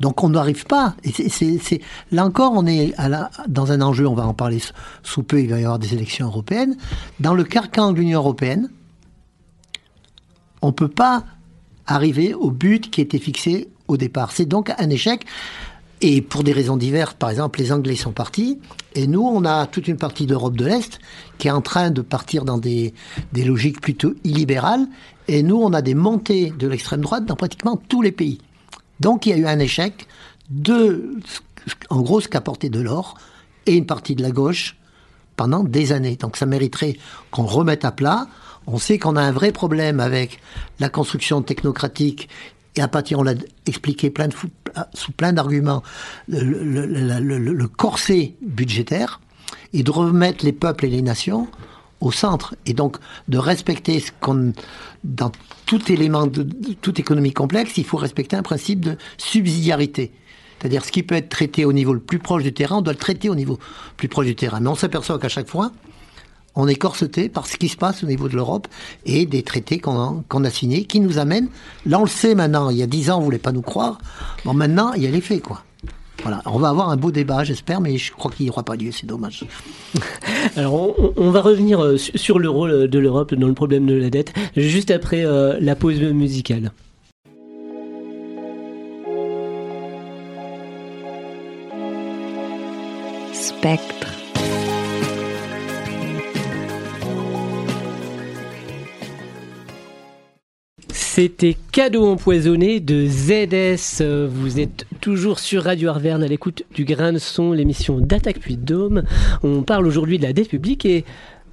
Donc 0.00 0.22
on 0.24 0.30
n'arrive 0.30 0.66
pas. 0.66 0.96
Là 2.10 2.26
encore, 2.26 2.52
on 2.54 2.66
est 2.66 2.92
dans 3.46 3.70
un 3.70 3.80
enjeu. 3.80 4.06
On 4.06 4.14
va 4.14 4.26
en 4.26 4.34
parler 4.34 4.58
sous 5.02 5.22
peu. 5.22 5.40
Il 5.40 5.48
va 5.48 5.60
y 5.60 5.64
avoir 5.64 5.78
des 5.78 5.94
élections 5.94 6.26
européennes. 6.26 6.76
Dans 7.20 7.34
le 7.34 7.44
carcan 7.44 7.92
de 7.92 7.98
l'Union 7.98 8.18
européenne, 8.18 8.68
on 10.60 10.72
peut 10.72 10.88
pas 10.88 11.24
arriver 11.86 12.34
au 12.34 12.50
but 12.50 12.90
qui 12.90 13.00
était 13.00 13.18
fixé 13.18 13.68
au 13.88 13.96
départ. 13.96 14.32
C'est 14.32 14.46
donc 14.46 14.72
un 14.76 14.90
échec. 14.90 15.24
Et 16.04 16.20
pour 16.20 16.42
des 16.42 16.52
raisons 16.52 16.76
diverses, 16.76 17.14
par 17.14 17.30
exemple, 17.30 17.60
les 17.60 17.70
Anglais 17.70 17.94
sont 17.94 18.10
partis, 18.10 18.58
et 18.96 19.06
nous, 19.06 19.22
on 19.22 19.44
a 19.44 19.68
toute 19.68 19.86
une 19.86 19.96
partie 19.96 20.26
d'Europe 20.26 20.56
de 20.56 20.66
l'Est 20.66 20.98
qui 21.38 21.46
est 21.46 21.52
en 21.52 21.60
train 21.60 21.92
de 21.92 22.02
partir 22.02 22.44
dans 22.44 22.58
des, 22.58 22.92
logiques 23.32 23.80
plutôt 23.80 24.12
illibérales, 24.24 24.88
et 25.28 25.44
nous, 25.44 25.56
on 25.56 25.72
a 25.72 25.80
des 25.80 25.94
montées 25.94 26.50
de 26.58 26.66
l'extrême 26.66 27.02
droite 27.02 27.24
dans 27.24 27.36
pratiquement 27.36 27.76
tous 27.76 28.02
les 28.02 28.10
pays. 28.10 28.40
Donc 28.98 29.26
il 29.26 29.30
y 29.30 29.32
a 29.32 29.36
eu 29.36 29.46
un 29.46 29.60
échec 29.60 30.08
de, 30.50 31.20
en 31.88 32.00
gros, 32.00 32.20
ce 32.20 32.28
qu'apportait 32.28 32.68
Delors 32.68 33.16
et 33.66 33.74
une 33.74 33.86
partie 33.86 34.16
de 34.16 34.22
la 34.22 34.32
gauche 34.32 34.76
pendant 35.36 35.62
des 35.62 35.92
années. 35.92 36.16
Donc 36.16 36.36
ça 36.36 36.46
mériterait 36.46 36.96
qu'on 37.30 37.46
remette 37.46 37.84
à 37.84 37.92
plat. 37.92 38.26
On 38.66 38.78
sait 38.78 38.98
qu'on 38.98 39.14
a 39.16 39.22
un 39.22 39.32
vrai 39.32 39.52
problème 39.52 40.00
avec 40.00 40.40
la 40.80 40.88
construction 40.88 41.42
technocratique 41.42 42.28
et 42.76 42.80
à 42.80 42.88
partir, 42.88 43.18
on 43.18 43.22
l'a 43.22 43.34
expliqué 43.66 44.10
de, 44.10 44.28
sous 44.94 45.12
plein 45.12 45.32
d'arguments, 45.32 45.82
le, 46.28 47.66
corset 47.66 48.34
budgétaire 48.40 49.20
et 49.72 49.82
de 49.82 49.90
remettre 49.90 50.44
les 50.44 50.52
peuples 50.52 50.86
et 50.86 50.90
les 50.90 51.02
nations 51.02 51.48
au 52.00 52.10
centre 52.10 52.54
et 52.66 52.72
donc 52.72 52.96
de 53.28 53.38
respecter 53.38 54.00
ce 54.00 54.10
qu'on 54.20 54.52
dans 55.04 55.30
tout 55.66 55.92
élément 55.92 56.26
de, 56.26 56.42
toute 56.80 56.98
économie 56.98 57.32
complexe, 57.32 57.76
il 57.76 57.84
faut 57.84 57.96
respecter 57.96 58.36
un 58.36 58.42
principe 58.42 58.80
de 58.80 58.96
subsidiarité. 59.18 60.12
C'est-à-dire 60.58 60.84
ce 60.84 60.92
qui 60.92 61.02
peut 61.02 61.16
être 61.16 61.28
traité 61.28 61.64
au 61.64 61.72
niveau 61.72 61.92
le 61.92 62.00
plus 62.00 62.18
proche 62.18 62.42
du 62.42 62.52
terrain, 62.52 62.76
on 62.78 62.82
doit 62.82 62.92
le 62.92 62.98
traiter 62.98 63.28
au 63.28 63.34
niveau 63.34 63.58
plus 63.96 64.08
proche 64.08 64.26
du 64.26 64.36
terrain. 64.36 64.60
Mais 64.60 64.68
on 64.68 64.74
s'aperçoit 64.74 65.18
qu'à 65.18 65.28
chaque 65.28 65.48
fois, 65.48 65.72
on 66.54 66.68
est 66.68 66.74
corseté 66.74 67.28
par 67.28 67.46
ce 67.46 67.56
qui 67.56 67.68
se 67.68 67.76
passe 67.76 68.02
au 68.04 68.06
niveau 68.06 68.28
de 68.28 68.36
l'Europe 68.36 68.68
et 69.06 69.26
des 69.26 69.42
traités 69.42 69.78
qu'on 69.78 70.22
a, 70.44 70.50
signés 70.50 70.84
qui 70.84 71.00
nous 71.00 71.18
amènent, 71.18 71.48
là 71.86 71.98
on 71.98 72.04
le 72.04 72.08
sait 72.08 72.34
maintenant, 72.34 72.70
il 72.70 72.76
y 72.76 72.82
a 72.82 72.86
dix 72.86 73.10
ans 73.10 73.18
on 73.18 73.22
voulait 73.22 73.38
pas 73.38 73.52
nous 73.52 73.62
croire, 73.62 73.98
bon 74.44 74.54
maintenant 74.54 74.92
il 74.94 75.02
y 75.02 75.06
a 75.06 75.10
les 75.10 75.20
faits 75.20 75.42
quoi. 75.42 75.62
Voilà, 76.22 76.40
on 76.46 76.58
va 76.58 76.68
avoir 76.68 76.90
un 76.90 76.96
beau 76.96 77.10
débat, 77.10 77.42
j'espère, 77.42 77.80
mais 77.80 77.98
je 77.98 78.12
crois 78.12 78.30
qu'il 78.30 78.44
n'y 78.46 78.50
aura 78.50 78.62
pas 78.62 78.76
lieu, 78.76 78.92
c'est 78.92 79.06
dommage. 79.06 79.44
Alors, 80.56 80.94
on, 81.16 81.30
va 81.32 81.40
revenir 81.40 81.82
euh, 81.82 81.96
sur 81.96 82.38
le 82.38 82.48
rôle 82.48 82.86
de 82.88 82.98
l'Europe 83.00 83.34
dans 83.34 83.48
le 83.48 83.54
problème 83.54 83.86
de 83.86 83.94
la 83.94 84.08
dette, 84.08 84.32
juste 84.56 84.92
après 84.92 85.24
euh, 85.24 85.58
la 85.60 85.74
pause 85.74 86.00
musicale. 86.00 86.70
Spectre. 93.32 94.21
C'était 101.14 101.58
Cadeau 101.72 102.06
empoisonné 102.06 102.80
de 102.80 103.06
ZS. 103.06 104.02
Vous 104.30 104.58
êtes 104.58 104.86
toujours 105.02 105.40
sur 105.40 105.64
Radio 105.64 105.90
Arverne 105.90 106.22
à 106.22 106.26
l'écoute 106.26 106.62
du 106.74 106.86
grain 106.86 107.12
de 107.12 107.18
son, 107.18 107.52
l'émission 107.52 107.98
d'Attaque 107.98 108.38
puis 108.40 108.56
Dôme. 108.56 109.02
On 109.42 109.62
parle 109.62 109.86
aujourd'hui 109.86 110.16
de 110.16 110.22
la 110.22 110.32
dette 110.32 110.48
publique 110.48 110.86
et 110.86 111.04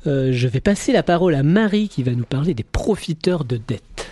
euh, 0.08 0.30
je 0.32 0.48
vais 0.48 0.62
passer 0.62 0.94
la 0.94 1.04
parole 1.04 1.36
à 1.36 1.44
Marie 1.44 1.90
qui 1.90 2.04
va 2.04 2.14
nous 2.14 2.24
parler 2.24 2.54
des 2.54 2.64
profiteurs 2.64 3.44
de 3.44 3.58
dette. 3.58 4.10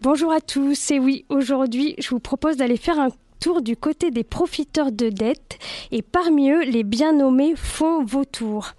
Bonjour 0.00 0.32
à 0.32 0.40
tous, 0.40 0.90
et 0.90 0.98
oui, 0.98 1.26
aujourd'hui 1.28 1.94
je 1.98 2.08
vous 2.08 2.18
propose 2.18 2.56
d'aller 2.56 2.78
faire 2.78 2.98
un 2.98 3.10
tour 3.40 3.62
du 3.62 3.76
côté 3.76 4.10
des 4.10 4.24
profiteurs 4.24 4.92
de 4.92 5.08
dette 5.08 5.58
et 5.90 6.02
parmi 6.02 6.50
eux 6.50 6.62
les 6.64 6.82
bien 6.82 7.12
nommés 7.12 7.54
fonds 7.56 8.04
vautours. 8.04 8.72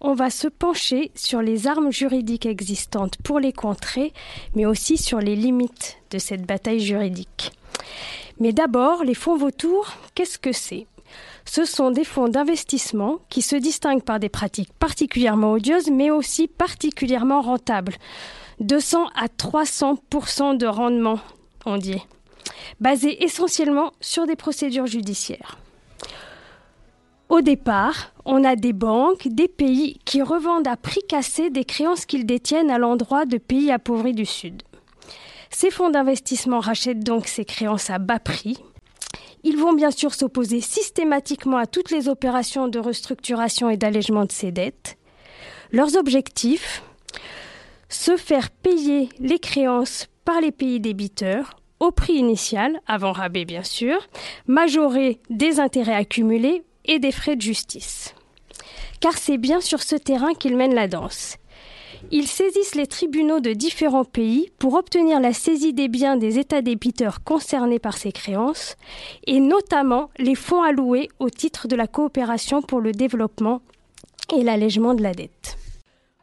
On 0.00 0.14
va 0.14 0.30
se 0.30 0.48
pencher 0.48 1.10
sur 1.14 1.42
les 1.42 1.66
armes 1.66 1.92
juridiques 1.92 2.46
existantes 2.46 3.16
pour 3.22 3.40
les 3.40 3.52
contrer, 3.52 4.12
mais 4.54 4.66
aussi 4.66 4.96
sur 4.96 5.18
les 5.18 5.36
limites 5.36 5.98
de 6.10 6.18
cette 6.18 6.46
bataille 6.46 6.80
juridique. 6.80 7.52
Mais 8.38 8.52
d'abord, 8.52 9.04
les 9.04 9.14
fonds 9.14 9.36
vautours, 9.36 9.92
qu'est-ce 10.14 10.38
que 10.38 10.52
c'est? 10.52 10.86
Ce 11.44 11.64
sont 11.64 11.90
des 11.90 12.04
fonds 12.04 12.28
d'investissement 12.28 13.18
qui 13.28 13.42
se 13.42 13.56
distinguent 13.56 14.02
par 14.02 14.20
des 14.20 14.28
pratiques 14.28 14.72
particulièrement 14.78 15.52
odieuses, 15.52 15.90
mais 15.90 16.10
aussi 16.10 16.48
particulièrement 16.48 17.42
rentables. 17.42 17.96
200 18.60 19.08
à 19.14 19.26
300% 19.26 20.56
de 20.56 20.66
rendement, 20.66 21.18
on 21.66 21.78
dit 21.78 22.02
basé 22.80 23.24
essentiellement 23.24 23.92
sur 24.00 24.26
des 24.26 24.36
procédures 24.36 24.86
judiciaires. 24.86 25.58
Au 27.28 27.40
départ, 27.40 28.12
on 28.26 28.44
a 28.44 28.56
des 28.56 28.74
banques, 28.74 29.26
des 29.26 29.48
pays 29.48 29.98
qui 30.04 30.20
revendent 30.20 30.68
à 30.68 30.76
prix 30.76 31.00
cassé 31.08 31.48
des 31.48 31.64
créances 31.64 32.04
qu'ils 32.04 32.26
détiennent 32.26 32.70
à 32.70 32.76
l'endroit 32.76 33.24
de 33.24 33.38
pays 33.38 33.70
appauvris 33.70 34.12
du 34.12 34.26
Sud. 34.26 34.62
Ces 35.48 35.70
fonds 35.70 35.90
d'investissement 35.90 36.60
rachètent 36.60 37.04
donc 37.04 37.26
ces 37.26 37.44
créances 37.44 37.88
à 37.88 37.98
bas 37.98 38.18
prix. 38.18 38.58
Ils 39.44 39.56
vont 39.56 39.72
bien 39.72 39.90
sûr 39.90 40.12
s'opposer 40.12 40.60
systématiquement 40.60 41.56
à 41.56 41.66
toutes 41.66 41.90
les 41.90 42.08
opérations 42.08 42.68
de 42.68 42.78
restructuration 42.78 43.70
et 43.70 43.76
d'allègement 43.76 44.24
de 44.24 44.32
ces 44.32 44.52
dettes. 44.52 44.98
Leurs 45.72 45.96
objectifs 45.96 46.82
se 47.88 48.16
faire 48.16 48.50
payer 48.50 49.08
les 49.20 49.38
créances 49.38 50.06
par 50.24 50.40
les 50.40 50.52
pays 50.52 50.80
débiteurs 50.80 51.56
au 51.82 51.90
prix 51.90 52.14
initial, 52.14 52.80
avant 52.86 53.10
rabais 53.10 53.44
bien 53.44 53.64
sûr, 53.64 53.98
majorer 54.46 55.18
des 55.30 55.58
intérêts 55.58 55.96
accumulés 55.96 56.62
et 56.84 57.00
des 57.00 57.10
frais 57.10 57.34
de 57.34 57.42
justice. 57.42 58.14
Car 59.00 59.18
c'est 59.18 59.36
bien 59.36 59.60
sur 59.60 59.82
ce 59.82 59.96
terrain 59.96 60.32
qu'ils 60.32 60.56
mènent 60.56 60.76
la 60.76 60.86
danse. 60.86 61.38
Ils 62.12 62.28
saisissent 62.28 62.76
les 62.76 62.86
tribunaux 62.86 63.40
de 63.40 63.52
différents 63.52 64.04
pays 64.04 64.52
pour 64.60 64.74
obtenir 64.74 65.18
la 65.18 65.32
saisie 65.32 65.72
des 65.72 65.88
biens 65.88 66.16
des 66.16 66.38
États 66.38 66.62
débiteurs 66.62 67.24
concernés 67.24 67.80
par 67.80 67.96
ces 67.96 68.12
créances, 68.12 68.76
et 69.26 69.40
notamment 69.40 70.10
les 70.18 70.36
fonds 70.36 70.62
alloués 70.62 71.08
au 71.18 71.30
titre 71.30 71.66
de 71.66 71.74
la 71.74 71.88
coopération 71.88 72.62
pour 72.62 72.80
le 72.80 72.92
développement 72.92 73.60
et 74.32 74.44
l'allègement 74.44 74.94
de 74.94 75.02
la 75.02 75.14
dette. 75.14 75.58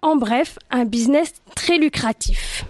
En 0.01 0.15
bref, 0.15 0.57
un 0.71 0.85
business 0.85 1.33
très 1.53 1.77
lucratif. 1.77 2.63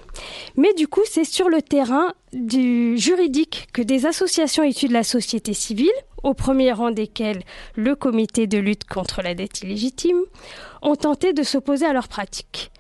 Mais 0.55 0.74
du 0.74 0.88
coup, 0.88 1.03
c'est 1.05 1.24
sur 1.24 1.48
le 1.50 1.62
terrain 1.62 2.13
du 2.33 2.98
juridique 2.98 3.67
que 3.74 3.81
des 3.81 4.05
associations 4.05 4.63
issues 4.63 4.88
de 4.88 4.93
la 4.93 5.03
société 5.03 5.53
civile, 5.53 5.91
au 6.24 6.33
premier 6.33 6.71
rang 6.71 6.91
desquelles 6.91 7.43
le 7.75 7.95
comité 7.95 8.48
de 8.48 8.57
lutte 8.57 8.86
contre 8.86 9.21
la 9.21 9.33
dette 9.33 9.62
illégitime, 9.62 10.21
ont 10.81 10.95
tenté 10.95 11.33
de 11.33 11.43
s'opposer 11.43 11.86
à 11.86 11.93
leurs 11.93 12.07
pratiques. 12.07 12.71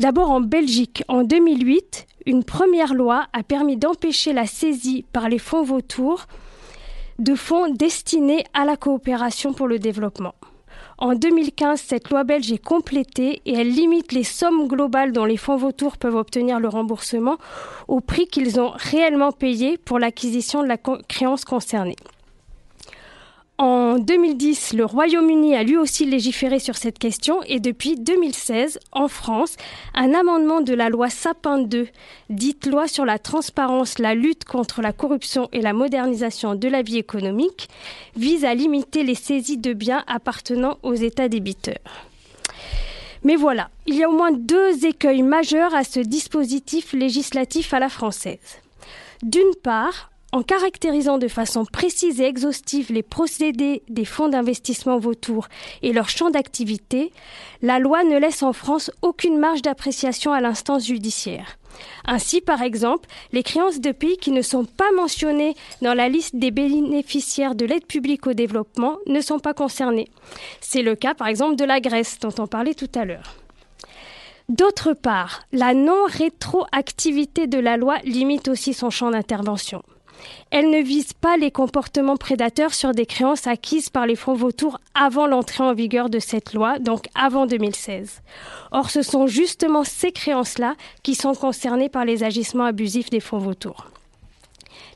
D'abord 0.00 0.30
en 0.30 0.40
Belgique, 0.40 1.04
en 1.08 1.22
2008, 1.22 2.06
une 2.26 2.44
première 2.44 2.94
loi 2.94 3.26
a 3.32 3.42
permis 3.42 3.76
d'empêcher 3.76 4.32
la 4.32 4.46
saisie 4.46 5.04
par 5.12 5.28
les 5.28 5.38
fonds 5.38 5.62
vautours 5.62 6.26
de 7.18 7.34
fonds 7.34 7.72
destinés 7.72 8.44
à 8.54 8.64
la 8.64 8.76
coopération 8.76 9.52
pour 9.52 9.68
le 9.68 9.78
développement. 9.78 10.34
En 10.98 11.14
2015, 11.14 11.80
cette 11.80 12.10
loi 12.10 12.22
belge 12.22 12.52
est 12.52 12.64
complétée 12.64 13.42
et 13.46 13.54
elle 13.54 13.70
limite 13.70 14.12
les 14.12 14.22
sommes 14.22 14.68
globales 14.68 15.12
dont 15.12 15.24
les 15.24 15.36
fonds 15.36 15.56
vautours 15.56 15.96
peuvent 15.96 16.14
obtenir 16.14 16.60
le 16.60 16.68
remboursement 16.68 17.36
au 17.88 18.00
prix 18.00 18.26
qu'ils 18.26 18.60
ont 18.60 18.72
réellement 18.76 19.32
payé 19.32 19.76
pour 19.76 19.98
l'acquisition 19.98 20.62
de 20.62 20.68
la 20.68 20.78
créance 20.78 21.44
concernée. 21.44 21.96
En 23.56 23.98
2010, 24.00 24.72
le 24.72 24.84
Royaume-Uni 24.84 25.54
a 25.54 25.62
lui 25.62 25.76
aussi 25.76 26.06
légiféré 26.06 26.58
sur 26.58 26.76
cette 26.76 26.98
question 26.98 27.40
et 27.44 27.60
depuis 27.60 27.94
2016, 27.96 28.80
en 28.90 29.06
France, 29.06 29.56
un 29.94 30.12
amendement 30.12 30.60
de 30.60 30.74
la 30.74 30.88
loi 30.88 31.08
Sapin 31.08 31.58
2, 31.58 31.86
dite 32.30 32.66
loi 32.66 32.88
sur 32.88 33.04
la 33.04 33.20
transparence, 33.20 34.00
la 34.00 34.16
lutte 34.16 34.44
contre 34.44 34.82
la 34.82 34.92
corruption 34.92 35.48
et 35.52 35.60
la 35.60 35.72
modernisation 35.72 36.56
de 36.56 36.66
la 36.66 36.82
vie 36.82 36.98
économique, 36.98 37.68
vise 38.16 38.44
à 38.44 38.54
limiter 38.54 39.04
les 39.04 39.14
saisies 39.14 39.58
de 39.58 39.72
biens 39.72 40.02
appartenant 40.08 40.78
aux 40.82 40.94
États 40.94 41.28
débiteurs. 41.28 42.08
Mais 43.22 43.36
voilà, 43.36 43.70
il 43.86 43.94
y 43.94 44.02
a 44.02 44.10
au 44.10 44.16
moins 44.16 44.32
deux 44.32 44.84
écueils 44.84 45.22
majeurs 45.22 45.76
à 45.76 45.84
ce 45.84 46.00
dispositif 46.00 46.92
législatif 46.92 47.72
à 47.72 47.78
la 47.78 47.88
française. 47.88 48.58
D'une 49.22 49.54
part, 49.62 50.10
En 50.34 50.42
caractérisant 50.42 51.18
de 51.18 51.28
façon 51.28 51.64
précise 51.64 52.20
et 52.20 52.24
exhaustive 52.24 52.90
les 52.90 53.04
procédés 53.04 53.84
des 53.88 54.04
fonds 54.04 54.28
d'investissement 54.28 54.98
vautours 54.98 55.46
et 55.80 55.92
leur 55.92 56.08
champ 56.08 56.28
d'activité, 56.28 57.12
la 57.62 57.78
loi 57.78 58.02
ne 58.02 58.18
laisse 58.18 58.42
en 58.42 58.52
France 58.52 58.90
aucune 59.00 59.38
marge 59.38 59.62
d'appréciation 59.62 60.32
à 60.32 60.40
l'instance 60.40 60.86
judiciaire. 60.86 61.56
Ainsi, 62.04 62.40
par 62.40 62.62
exemple, 62.62 63.08
les 63.30 63.44
créances 63.44 63.78
de 63.78 63.92
pays 63.92 64.16
qui 64.16 64.32
ne 64.32 64.42
sont 64.42 64.64
pas 64.64 64.90
mentionnées 64.96 65.54
dans 65.82 65.94
la 65.94 66.08
liste 66.08 66.34
des 66.34 66.50
bénéficiaires 66.50 67.54
de 67.54 67.64
l'aide 67.64 67.86
publique 67.86 68.26
au 68.26 68.32
développement 68.32 68.96
ne 69.06 69.20
sont 69.20 69.38
pas 69.38 69.54
concernées. 69.54 70.08
C'est 70.60 70.82
le 70.82 70.96
cas, 70.96 71.14
par 71.14 71.28
exemple, 71.28 71.54
de 71.54 71.64
la 71.64 71.78
Grèce, 71.78 72.18
dont 72.18 72.34
on 72.38 72.48
parlait 72.48 72.74
tout 72.74 72.90
à 72.96 73.04
l'heure. 73.04 73.36
D'autre 74.48 74.94
part, 74.94 75.44
la 75.52 75.74
non-rétroactivité 75.74 77.46
de 77.46 77.60
la 77.60 77.76
loi 77.76 77.98
limite 77.98 78.48
aussi 78.48 78.74
son 78.74 78.90
champ 78.90 79.12
d'intervention. 79.12 79.84
Elle 80.50 80.70
ne 80.70 80.80
vise 80.80 81.12
pas 81.12 81.36
les 81.36 81.50
comportements 81.50 82.16
prédateurs 82.16 82.74
sur 82.74 82.92
des 82.92 83.06
créances 83.06 83.46
acquises 83.46 83.90
par 83.90 84.06
les 84.06 84.16
fonds 84.16 84.34
vautours 84.34 84.78
avant 84.94 85.26
l'entrée 85.26 85.64
en 85.64 85.74
vigueur 85.74 86.10
de 86.10 86.18
cette 86.18 86.54
loi, 86.54 86.78
donc 86.78 87.08
avant 87.14 87.46
2016. 87.46 88.22
Or, 88.70 88.90
ce 88.90 89.02
sont 89.02 89.26
justement 89.26 89.84
ces 89.84 90.12
créances-là 90.12 90.74
qui 91.02 91.14
sont 91.14 91.34
concernées 91.34 91.88
par 91.88 92.04
les 92.04 92.22
agissements 92.22 92.64
abusifs 92.64 93.10
des 93.10 93.20
fonds 93.20 93.38
vautours. 93.38 93.86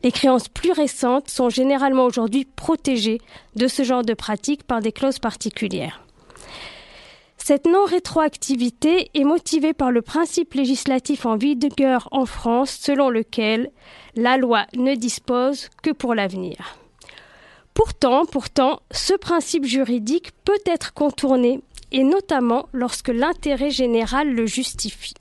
Les 0.05 0.13
créances 0.13 0.49
plus 0.49 0.73
récentes 0.73 1.29
sont 1.29 1.51
généralement 1.51 2.05
aujourd'hui 2.05 2.45
protégées 2.45 3.21
de 3.57 3.67
ce 3.67 3.83
genre 3.83 4.05
de 4.05 4.15
pratiques 4.15 4.63
par 4.63 4.81
des 4.81 4.93
clauses 4.93 5.19
particulières. 5.19 6.03
Cette 7.49 7.65
non-rétroactivité 7.65 9.11
est 9.15 9.25
motivée 9.25 9.73
par 9.73 9.91
le 9.91 10.03
principe 10.03 10.53
législatif 10.53 11.25
en 11.25 11.39
vigueur 11.39 12.07
en 12.11 12.27
France 12.27 12.77
selon 12.79 13.09
lequel 13.09 13.71
la 14.17 14.37
loi 14.37 14.67
ne 14.77 14.95
dispose 14.95 15.71
que 15.83 15.89
pour 15.89 16.15
l'avenir. 16.15 16.77
Pourtant, 17.73 18.27
pourtant, 18.27 18.81
ce 18.91 19.15
principe 19.15 19.65
juridique 19.65 20.33
peut 20.45 20.61
être 20.67 20.93
contourné 20.93 21.63
et 21.91 22.05
notamment 22.05 22.69
lorsque 22.75 23.09
l'intérêt 23.09 23.71
général 23.71 24.31
le 24.31 24.45
justifie. 24.45 25.15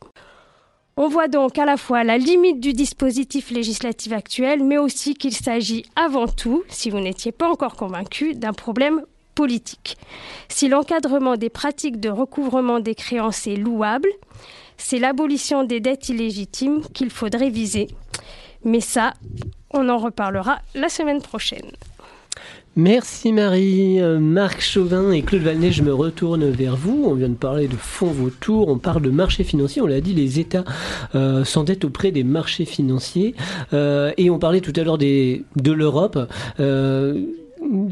On 0.98 1.07
voit 1.07 1.29
donc 1.29 1.57
à 1.57 1.63
la 1.63 1.77
fois 1.77 2.03
la 2.03 2.17
limite 2.17 2.60
du 2.60 2.74
dispositif 2.74 3.51
législatif 3.51 4.12
actuel, 4.12 4.65
mais 4.65 4.77
aussi 4.77 5.13
qu'il 5.13 5.34
s'agit 5.34 5.86
avant 5.96 6.27
tout, 6.27 6.65
si 6.67 6.89
vous 6.89 7.00
n'étiez 7.00 7.31
pas 7.31 7.50
encore 7.50 7.77
convaincu, 7.77 8.36
d'un 8.36 8.51
problème 8.51 9.01
Si 10.50 10.67
l'encadrement 10.67 11.38
des 11.38 11.50
pratiques 11.50 12.00
de 12.00 12.10
recouvrement 12.10 12.79
des 12.79 12.96
créances 12.96 13.48
est 13.48 13.56
louable, 13.56 14.10
c'est 14.77 15.00
l'abolition 15.00 15.63
des 15.63 15.79
dettes 15.79 16.10
illégitimes 16.10 16.82
qu'il 16.94 17.10
faudrait 17.10 17.50
viser. 17.50 17.88
Mais 18.63 18.79
ça, 18.82 19.13
on 19.72 19.89
en 19.89 19.98
reparlera 19.98 20.60
la 20.75 20.89
semaine 20.89 21.22
prochaine. 21.22 21.72
Merci 22.75 23.34
Marie. 23.34 24.00
Euh, 24.00 24.20
Marc 24.20 24.62
Chauvin 24.62 25.12
et 25.12 25.24
Claude 25.24 25.41
Valnet, 25.41 25.72
je 25.72 25.82
me 25.82 25.91
retourne 25.91 26.48
vers 26.51 26.75
vous. 26.75 27.06
On 27.08 27.15
vient 27.15 27.29
de 27.29 27.34
parler 27.34 27.67
de 27.67 27.75
fonds 27.75 28.12
vautours, 28.12 28.67
on 28.67 28.77
parle 28.77 29.01
de 29.01 29.10
marché 29.10 29.44
financiers. 29.44 29.82
On 29.82 29.88
l'a 29.88 30.00
dit, 30.00 30.13
les 30.13 30.39
États 30.39 30.63
euh, 31.15 31.44
s'endettent 31.44 31.86
auprès 31.86 32.12
des 32.12 32.24
marchés 32.24 32.65
financiers. 32.65 33.34
Euh, 33.74 34.12
et 34.17 34.29
on 34.29 34.38
parlait 34.38 34.62
tout 34.62 34.74
à 34.75 34.84
l'heure 34.84 35.00
de 35.00 35.72
l'Europe. 35.72 36.20
Euh, 36.60 37.25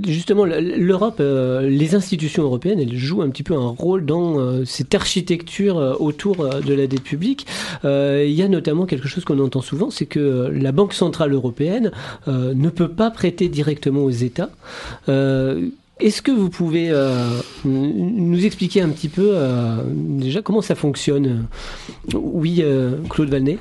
justement, 0.08 0.46
l'Europe, 0.46 1.18
euh, 1.20 1.68
les 1.68 1.96
institutions 1.96 2.44
européennes, 2.44 2.80
elles 2.80 2.96
jouent 2.96 3.22
un 3.22 3.30
petit 3.30 3.44
peu 3.44 3.54
un 3.54 3.68
rôle 3.68 4.06
dans 4.06 4.40
euh, 4.40 4.66
cette 4.66 4.94
architecture 4.96 5.78
euh, 5.78 5.94
autour 6.00 6.48
de 6.62 6.74
la 6.74 6.88
dette 6.88 7.04
publique. 7.04 7.46
il 7.84 8.32
y 8.32 8.42
a 8.42 8.48
notamment 8.48 8.86
quelque 8.86 9.08
chose 9.08 9.24
qu'on 9.26 9.40
entend 9.40 9.62
souvent, 9.62 9.90
c'est 9.90 10.06
que 10.06 10.50
la 10.54 10.72
Banque 10.72 10.94
centrale 10.94 11.34
européenne 11.34 11.92
ne 12.28 12.70
peut 12.70 12.88
pas 12.88 13.12
prêter 13.12 13.48
directement 13.48 14.04
aux 14.04 14.10
États. 14.10 14.50
Est-ce 15.08 16.22
que 16.22 16.32
vous 16.32 16.50
pouvez 16.50 16.92
nous 17.64 18.46
expliquer 18.46 18.82
un 18.82 18.90
petit 18.90 19.10
peu 19.10 19.36
déjà 19.94 20.42
comment 20.42 20.62
ça 20.62 20.76
fonctionne? 20.76 21.48
Oui, 22.14 22.64
Claude 23.10 23.30
Valnet. 23.30 23.60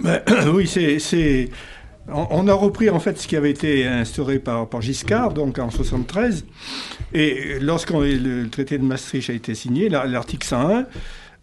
Ben, 0.00 0.20
oui, 0.54 0.66
c'est 0.66 1.48
on, 2.08 2.48
a 2.48 2.54
repris 2.54 2.90
en 2.90 3.00
fait 3.00 3.18
ce 3.18 3.26
qui 3.26 3.36
avait 3.36 3.50
été 3.50 3.86
instauré 3.86 4.38
par, 4.38 4.80
Giscard, 4.80 5.32
donc 5.32 5.58
en 5.58 5.70
73. 5.70 6.44
Et 7.12 7.58
lorsqu'on 7.60 8.00
le 8.00 8.48
traité 8.48 8.78
de 8.78 8.84
Maastricht 8.84 9.30
a 9.30 9.32
été 9.32 9.54
signé, 9.54 9.88
l'article 9.88 10.46
101, 10.46 10.86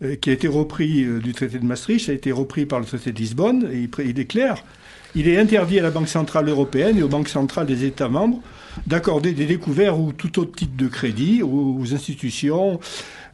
euh, 0.04 0.15
qui 0.15 0.30
a 0.30 0.34
été 0.34 0.47
repris 0.47 1.04
euh, 1.04 1.19
du 1.19 1.34
traité 1.34 1.60
de 1.60 1.65
Maastricht, 1.65 2.10
a 2.10 2.13
été 2.13 2.32
repris 2.32 2.65
par 2.65 2.80
le 2.80 2.86
traité 2.86 3.12
de 3.12 3.17
Lisbonne, 3.17 3.69
et 3.71 3.88
il, 4.04 4.19
est 4.19 4.26
clair. 4.26 4.63
Il 5.15 5.28
est 5.28 5.38
interdit 5.38 5.80
à 5.80 5.84
la 5.84 5.91
Banque 5.91 6.08
centrale 6.08 6.50
européenne 6.50 6.97
et 6.97 7.04
aux 7.04 7.08
banques 7.08 7.30
centrales 7.30 7.67
des 7.67 7.86
États 7.86 8.10
membres 8.10 8.41
d'accorder 8.88 9.34
des 9.34 9.45
découvertes 9.45 9.97
ou 10.00 10.12
tout 10.13 10.39
autre 10.39 10.56
type 10.56 10.76
de 10.76 10.88
crédit 10.88 11.43
aux, 11.43 11.93
institutions, 11.93 12.80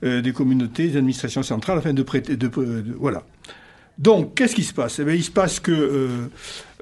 euh, 0.03 0.21
des 0.21 0.33
communautés, 0.33 0.87
des 0.87 0.97
administrations 0.97 1.43
centrales, 1.43 1.77
afin 1.77 1.93
de 1.93 2.03
prêter. 2.03 2.35
De, 2.35 2.49
voilà. 2.99 3.23
Donc, 3.97 4.35
qu'est-ce 4.35 4.55
qui 4.55 4.63
se 4.63 4.73
passe? 4.73 4.99
Eh 4.99 5.03
bien, 5.03 5.15
Il 5.15 5.23
se 5.23 5.31
passe 5.31 5.59
que 5.59 6.29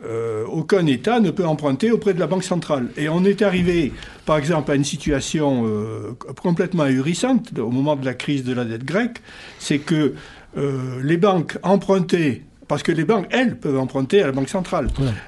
euh, 0.03 0.43
aucun 0.47 0.85
État 0.85 1.19
ne 1.19 1.31
peut 1.31 1.45
emprunter 1.45 1.91
auprès 1.91 2.13
de 2.13 2.19
la 2.19 2.27
Banque 2.27 2.43
centrale. 2.43 2.87
Et 2.97 3.07
on 3.07 3.23
est 3.23 3.41
arrivé, 3.41 3.93
par 4.25 4.37
exemple, 4.37 4.71
à 4.71 4.75
une 4.75 4.83
situation 4.83 5.63
euh, 5.65 6.11
complètement 6.41 6.83
ahurissante 6.83 7.57
au 7.57 7.71
moment 7.71 7.95
de 7.95 8.05
la 8.05 8.13
crise 8.13 8.43
de 8.43 8.53
la 8.53 8.65
dette 8.65 8.83
grecque, 8.83 9.21
c'est 9.57 9.79
que 9.79 10.13
euh, 10.57 11.01
les 11.01 11.17
banques 11.17 11.57
empruntaient 11.63 12.41
parce 12.67 12.81
que 12.81 12.91
les 12.91 13.03
banques, 13.03 13.27
elles, 13.29 13.59
peuvent 13.59 13.77
emprunter 13.77 14.23
à 14.23 14.25
la 14.25 14.31
Banque 14.31 14.49
centrale. 14.49 14.87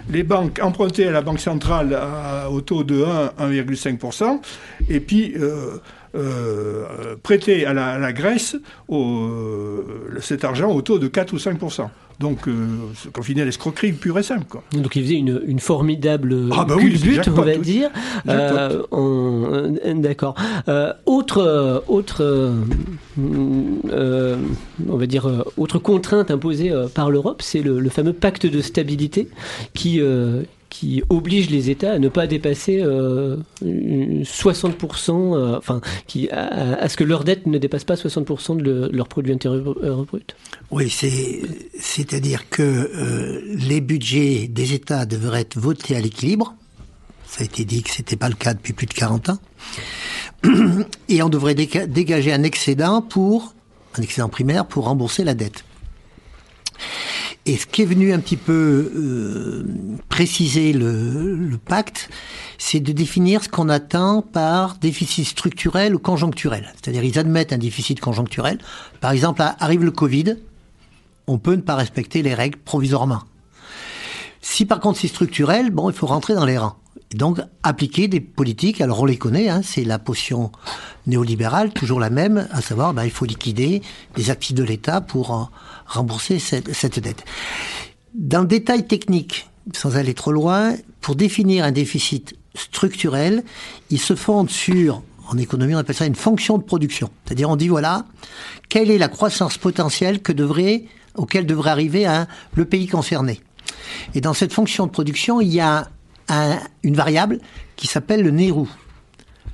Les 0.10 0.23
banques 0.23 0.60
empruntaient 0.60 1.06
à 1.06 1.12
la 1.12 1.21
Banque 1.21 1.39
centrale 1.39 1.95
au 2.50 2.62
taux 2.62 2.84
de 2.84 3.04
1, 3.38 3.52
1,5%, 3.52 4.39
et 4.89 5.00
puis 5.00 5.36
prêtaient 7.23 7.65
à 7.65 7.73
la, 7.73 8.13
Grèce 8.13 8.58
cet 10.21 10.43
argent 10.43 10.71
au 10.71 10.82
taux 10.82 10.99
de 10.99 11.08
4 11.08 11.34
ou 11.34 11.38
5%. 11.38 11.89
Donc, 12.19 12.47
euh, 12.47 12.65
qu'on 13.13 13.21
finit 13.21 13.41
à 13.41 13.45
l'escroquerie 13.45 13.91
pure 13.91 14.17
et 14.17 14.23
simple. 14.23 14.45
Quoi. 14.49 14.63
Donc, 14.71 14.95
il 14.95 15.03
faisait 15.03 15.15
une, 15.15 15.39
une 15.45 15.60
formidable 15.60 16.49
ah 16.51 16.65
bah 16.65 16.75
culbute, 16.77 17.27
on 17.27 17.41
va 17.41 17.58
dire. 17.58 17.91
Euh, 18.27 18.82
euh, 18.91 19.93
D'accord. 19.93 20.34
Euh, 20.67 20.93
autre, 21.06 21.84
autre, 21.88 22.23
euh, 23.19 24.38
on 24.89 24.97
va 24.97 25.06
dire, 25.06 25.43
autre 25.58 25.77
contrainte 25.77 26.32
imposée 26.32 26.73
par 26.95 27.12
l'Europe, 27.12 27.43
c'est 27.43 27.62
le, 27.62 27.80
le, 27.80 27.89
fameux 27.89 28.13
pacte 28.13 28.47
de 28.47 28.62
stabilité 28.62 29.30
qui, 29.75 30.01
qui 30.69 31.03
oblige 31.10 31.49
les 31.49 31.69
États 31.69 31.93
à 31.93 31.99
ne 31.99 32.10
pas 32.10 32.27
dépasser 32.27 32.84
60%, 32.84 35.36
euh, 35.36 35.58
enfin, 35.58 35.82
qui, 36.08 36.30
à, 36.30 36.89
ce 36.89 36.97
que 36.97 37.03
leur 37.03 37.23
dette 37.23 37.47
ne 37.47 37.58
dépasse 37.58 37.84
pas 37.84 37.95
60% 37.95 38.58
de 38.58 38.89
leur 38.91 39.08
produit 39.08 39.34
intérieur 39.34 40.06
brut. 40.06 40.36
Oui, 40.71 40.89
c'est, 40.89 41.41
c'est-à-dire 41.80 42.49
que 42.49 42.63
euh, 42.63 43.41
les 43.53 43.82
budgets 43.82 44.47
des 44.47 44.73
États 44.73 45.06
devraient 45.06 45.41
être 45.41 45.58
votés 45.58 45.95
à 45.95 46.01
l'équilibre. 46.01 46.56
Ça 47.25 47.41
a 47.41 47.45
été 47.45 47.65
dit 47.65 47.84
que 47.84 47.91
c'était 47.91 48.15
pas 48.15 48.30
le 48.30 48.36
cas 48.36 48.53
depuis 48.53 48.73
plus 48.73 48.88
de 48.88 48.93
40 48.93 49.30
ans. 49.30 49.39
Et 51.10 51.23
on 51.23 51.30
devrait 51.30 51.56
dégager 51.56 52.34
un 52.34 52.43
excédent 52.43 53.01
pour, 53.01 53.53
un 53.97 54.01
excédent 54.01 54.30
primaire 54.30 54.65
pour 54.65 54.86
rembourser 54.86 55.23
la 55.23 55.34
dette. 55.34 55.63
Et 57.47 57.55
ce 57.55 57.65
qui 57.65 57.81
est 57.81 57.86
venu 57.86 58.12
un 58.12 58.19
petit 58.19 58.36
peu 58.36 58.91
euh, 58.93 59.65
préciser 60.10 60.73
le, 60.73 61.57
pacte, 61.65 62.10
c'est 62.57 62.81
de 62.81 62.91
définir 62.91 63.41
ce 63.41 63.47
qu'on 63.47 63.69
attend 63.69 64.21
par 64.21 64.75
déficit 64.75 65.25
structurel 65.25 65.95
ou 65.95 65.99
conjoncturel. 65.99 66.73
C'est-à-dire 66.75 67.05
ils 67.05 67.17
admettent 67.17 67.53
un 67.53 67.57
déficit 67.57 68.01
conjoncturel. 68.01 68.57
Par 68.99 69.12
exemple, 69.12 69.41
arrive 69.60 69.86
le 69.86 69.91
Covid, 69.91 70.36
on 71.25 71.38
peut 71.38 71.55
ne 71.55 71.62
pas 71.62 71.75
respecter 71.75 72.21
les 72.21 72.33
règles 72.33 72.60
provisoirement. 72.60 73.21
Si 74.41 74.65
par 74.65 74.81
contre 74.81 74.99
c'est 74.99 75.07
structurel, 75.07 75.71
bon, 75.71 75.89
il 75.89 75.95
faut 75.95 76.07
rentrer 76.07 76.36
dans 76.36 76.45
les 76.45 76.57
rangs. 76.57 76.75
Donc 77.13 77.39
appliquer 77.63 78.08
des 78.08 78.20
politiques, 78.20 78.82
alors 78.82 79.02
on 79.02 79.06
les 79.06 79.17
connaît, 79.17 79.48
hein, 79.48 79.62
c'est 79.63 79.86
la 79.86 79.98
potion 79.98 80.52
néolibérale, 81.06 81.72
toujours 81.72 82.02
la 82.02 82.10
même, 82.10 82.48
à 82.52 82.62
savoir 82.62 82.93
ben, 82.93 83.06
il 83.06 83.12
faut 83.12 83.26
liquider 83.26 83.82
les 84.17 84.30
actifs 84.30 84.56
de 84.56 84.63
l'État 84.63 85.00
pour 85.00 85.50
rembourser 85.86 86.38
cette, 86.39 86.74
cette 86.74 87.00
dette. 87.00 87.24
Dans 88.13 88.41
le 88.41 88.48
détail 88.48 88.88
technique, 88.88 89.50
sans 89.74 89.96
aller 89.96 90.13
trop 90.13 90.34
loin, 90.34 90.76
pour 91.00 91.15
définir 91.15 91.63
un 91.63 91.72
déficit 91.72 92.36
structurel, 92.56 93.43
il 93.89 94.00
se 94.00 94.15
fonde 94.15 94.50
sur, 94.50 95.02
en 95.30 95.38
économie 95.38 95.76
on 95.76 95.78
appelle 95.78 95.96
ça 95.96 96.06
une 96.06 96.15
fonction 96.15 96.58
de 96.58 96.63
production. 96.63 97.10
C'est-à-dire 97.26 97.50
on 97.50 97.56
dit 97.56 97.67
voilà, 97.70 98.06
quelle 98.67 98.91
est 98.91 98.98
la 98.98 99.08
croissance 99.08 99.58
potentielle 99.58 100.22
que 100.22 100.34
devrait, 100.34 100.84
auquel 101.15 101.46
devrait 101.46 101.72
arriver 101.72 102.06
un, 102.06 102.28
le 102.56 102.65
pays 102.65 102.88
concerné. 102.88 103.41
Et 104.13 104.22
dans 104.22 104.34
cette 104.34 104.54
fonction 104.54 104.86
de 104.86 104.91
production, 104.91 105.39
il 105.39 105.54
y 105.54 105.60
a 105.60 105.89
une 106.84 106.96
variable 106.96 107.40
qui 107.76 107.88
s'appelle 107.88 108.22
le 108.22 108.32
NERU. 108.32 108.68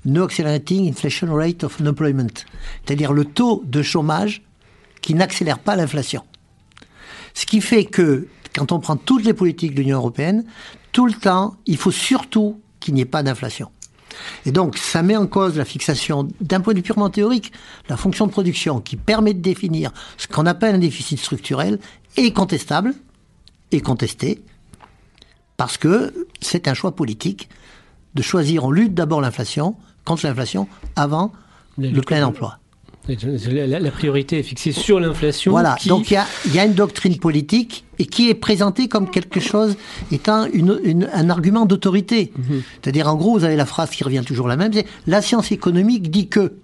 No 0.06 0.24
Accelerating 0.26 0.90
Inflation 0.90 1.34
Rate 1.34 1.64
of 1.64 1.80
Unemployment. 1.80 2.46
C'est-à-dire 2.86 3.14
le 3.14 3.26
taux 3.26 3.64
de 3.66 3.82
chômage 3.82 4.42
qui 5.02 5.14
n'accélère 5.14 5.60
pas 5.60 5.76
l'inflation. 5.76 6.24
Ce 7.34 7.46
qui 7.46 7.62
fait 7.62 7.86
que, 7.86 8.28
quand 8.54 8.72
on 8.72 8.80
prend 8.80 8.98
toutes 8.98 9.24
les 9.24 9.34
politiques 9.34 9.74
de 9.76 9.82
l'Union 9.82 9.98
européenne, 9.98 10.46
tout 10.92 11.06
le 11.06 11.14
temps, 11.14 11.56
il 11.66 11.78
faut 11.78 11.92
surtout 11.92 12.60
qu'il 12.80 12.94
n'y 12.94 13.02
ait 13.02 13.06
pas 13.06 13.24
d'inflation. 13.24 13.72
Et 14.46 14.52
donc, 14.52 14.78
ça 14.78 15.02
met 15.02 15.16
en 15.16 15.26
cause 15.26 15.58
la 15.58 15.66
fixation, 15.66 16.28
d'un 16.40 16.60
point 16.60 16.74
de 16.74 16.80
vue 16.80 16.84
purement 16.84 17.10
théorique, 17.10 17.52
la 17.90 17.98
fonction 17.98 18.28
de 18.28 18.32
production 18.32 18.80
qui 18.80 18.96
permet 18.96 19.34
de 19.34 19.42
définir 19.42 19.92
ce 20.18 20.28
qu'on 20.28 20.46
appelle 20.46 20.76
un 20.76 20.80
déficit 20.80 21.20
structurel 21.20 21.80
est 22.18 22.32
contestable, 22.32 22.94
et 23.72 23.82
contesté, 23.82 24.44
parce 25.64 25.78
que 25.78 26.14
c'est 26.42 26.68
un 26.68 26.74
choix 26.74 26.94
politique 26.94 27.48
de 28.16 28.22
choisir, 28.22 28.66
on 28.66 28.72
lutte 28.72 28.94
d'abord 28.94 29.22
l'inflation, 29.22 29.78
contre 30.04 30.26
l'inflation, 30.26 30.68
avant 30.98 31.32
le 31.78 32.02
plein 32.02 32.22
emploi. 32.26 32.60
La, 33.08 33.92
priorité 33.92 34.40
est 34.40 34.44
fixée 34.44 34.74
sur 34.74 35.00
l'inflation. 35.00 35.54
Voilà, 35.54 35.78
donc 35.86 36.12
il 36.12 36.22
y 36.54 36.60
a, 36.60 36.66
une 36.66 36.74
doctrine 36.74 37.18
politique 37.18 37.86
et 37.98 38.06
qui 38.06 38.30
est 38.30 38.34
présentée 38.34 38.90
comme 38.90 39.10
quelque 39.10 39.40
chose 39.40 39.78
étant 40.12 40.48
une, 40.52 41.08
un 41.14 41.30
argument 41.30 41.66
d'autorité. 41.66 42.34
Mhm. 42.36 42.62
C'est-à-dire, 42.82 43.08
en 43.08 43.16
gros, 43.16 43.32
vous 43.38 43.46
avez 43.46 43.56
la 43.56 43.66
phrase 43.66 43.92
qui 43.92 44.04
revient 44.04 44.24
toujours 44.26 44.50
la 44.50 44.58
même, 44.58 44.74
c'est 44.74 44.86
la 45.08 45.22
science 45.22 45.54
économique 45.54 46.12
dit 46.12 46.28
que. 46.28 46.56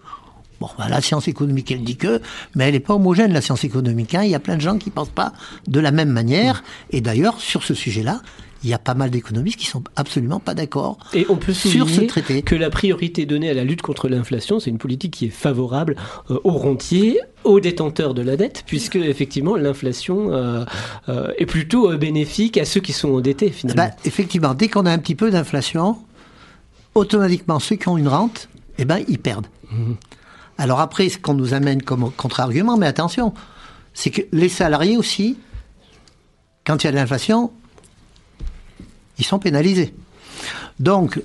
Bon, 0.60 0.68
ben, 0.78 0.90
la 0.90 1.00
science 1.00 1.30
économique, 1.30 1.72
elle 1.72 1.86
dit 1.86 1.96
que, 1.96 2.22
mais 2.54 2.66
elle 2.66 2.74
n'est 2.74 2.82
pas 2.82 2.96
homogène, 2.96 3.32
la 3.32 3.40
science 3.40 3.64
économique. 3.64 4.14
Hein. 4.14 4.24
Il 4.24 4.30
y 4.30 4.36
a 4.36 4.42
plein 4.42 4.58
de 4.58 4.62
gens 4.62 4.78
qui 4.78 4.90
ne 4.90 4.94
pensent 4.94 5.08
pas 5.08 5.32
de 5.70 5.80
la 5.80 5.92
même 5.92 6.10
manière. 6.10 6.56
Mhm. 6.56 6.98
Et 6.98 7.02
d'ailleurs, 7.02 7.40
sur 7.40 7.64
ce 7.64 7.74
sujet-là, 7.74 8.22
il 8.64 8.70
y 8.70 8.74
a 8.74 8.80
pas 8.80 8.94
mal 8.94 9.10
d'économistes 9.10 9.58
qui 9.58 9.66
sont 9.66 9.84
absolument 9.96 10.40
pas 10.40 10.54
d'accord 10.54 10.98
Et 11.14 11.26
on 11.30 11.38
peut 11.38 11.54
sur 11.54 11.90
ce 11.90 12.02
traité. 12.02 12.42
Que 12.42 12.56
la 12.56 12.70
priorité 12.70 13.26
donnée 13.26 13.50
à 13.50 13.54
la 13.54 13.64
lutte 13.64 13.82
contre 13.82 14.10
l'inflation, 14.10 14.60
c'est 14.60 14.70
une 14.70 14.78
politique 14.78 15.14
qui 15.14 15.26
est 15.28 15.30
favorable 15.30 15.96
euh, 16.30 16.40
aux 16.44 16.52
rentiers, 16.52 17.20
aux 17.44 17.60
détenteurs 17.60 18.14
de 18.14 18.22
la 18.22 18.36
dette, 18.36 18.64
puisque 18.66 18.98
effectivement 18.98 19.56
l'inflation 19.56 20.34
euh, 20.34 20.66
euh, 21.08 21.32
est 21.38 21.46
plutôt 21.46 21.98
bénéfique 21.98 22.58
à 22.58 22.66
ceux 22.66 22.82
qui 22.82 22.92
sont 22.92 23.14
endettés 23.14 23.50
finalement. 23.50 23.84
Ben, 23.84 23.92
effectivement, 24.04 24.54
dès 24.54 24.68
qu'on 24.68 24.86
a 24.86 24.92
un 24.92 25.00
petit 25.00 25.16
peu 25.16 25.32
d'inflation, 25.32 25.98
automatiquement 26.96 27.60
ceux 27.60 27.78
qui 27.78 27.88
ont 27.88 27.98
une 27.98 28.10
rente, 28.10 28.50
eh 28.78 28.86
ben 28.86 29.04
ils 29.08 29.20
perdent. 29.20 29.48
Mhm. 29.72 29.96
Alors 30.58 30.82
après, 30.82 31.08
ce 31.08 31.18
qu'on 31.18 31.34
nous 31.34 31.54
amène 31.54 31.82
comme 31.82 32.12
contre-argument, 32.12 32.76
mais 32.76 32.88
attention, 32.88 33.34
c'est 33.94 34.10
que 34.10 34.22
les 34.34 34.50
salariés 34.50 34.98
aussi, 34.98 35.38
quand 36.66 36.84
il 36.84 36.88
y 36.88 36.90
a 36.90 36.92
de 36.92 36.98
l'inflation, 36.98 37.52
ils 39.20 39.26
sont 39.26 39.40
pénalisés. 39.40 39.94
Donc, 40.80 41.22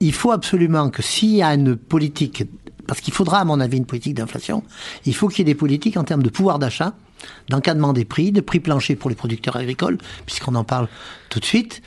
il 0.00 0.12
faut 0.12 0.32
absolument 0.32 0.90
que 0.90 1.02
s'il 1.02 1.36
y 1.36 1.42
a 1.42 1.54
une 1.54 1.76
politique, 1.76 2.44
parce 2.86 3.00
qu'il 3.00 3.14
faudra 3.14 3.40
à 3.40 3.44
mon 3.44 3.60
avis 3.60 3.76
une 3.76 3.86
politique 3.86 4.14
d'inflation, 4.14 4.62
il 5.04 5.14
faut 5.14 5.28
qu'il 5.28 5.38
y 5.38 5.42
ait 5.42 5.52
des 5.52 5.58
politiques 5.58 5.96
en 5.96 6.04
termes 6.04 6.22
de 6.22 6.28
pouvoir 6.28 6.58
d'achat, 6.58 6.94
d'encadrement 7.48 7.92
des 7.92 8.04
prix, 8.04 8.32
de 8.32 8.40
prix 8.40 8.60
plancher 8.60 8.94
pour 8.94 9.10
les 9.10 9.16
producteurs 9.16 9.56
agricoles, 9.56 9.98
puisqu'on 10.26 10.54
en 10.54 10.64
parle 10.64 10.88
tout 11.28 11.40
de 11.40 11.44
suite, 11.44 11.82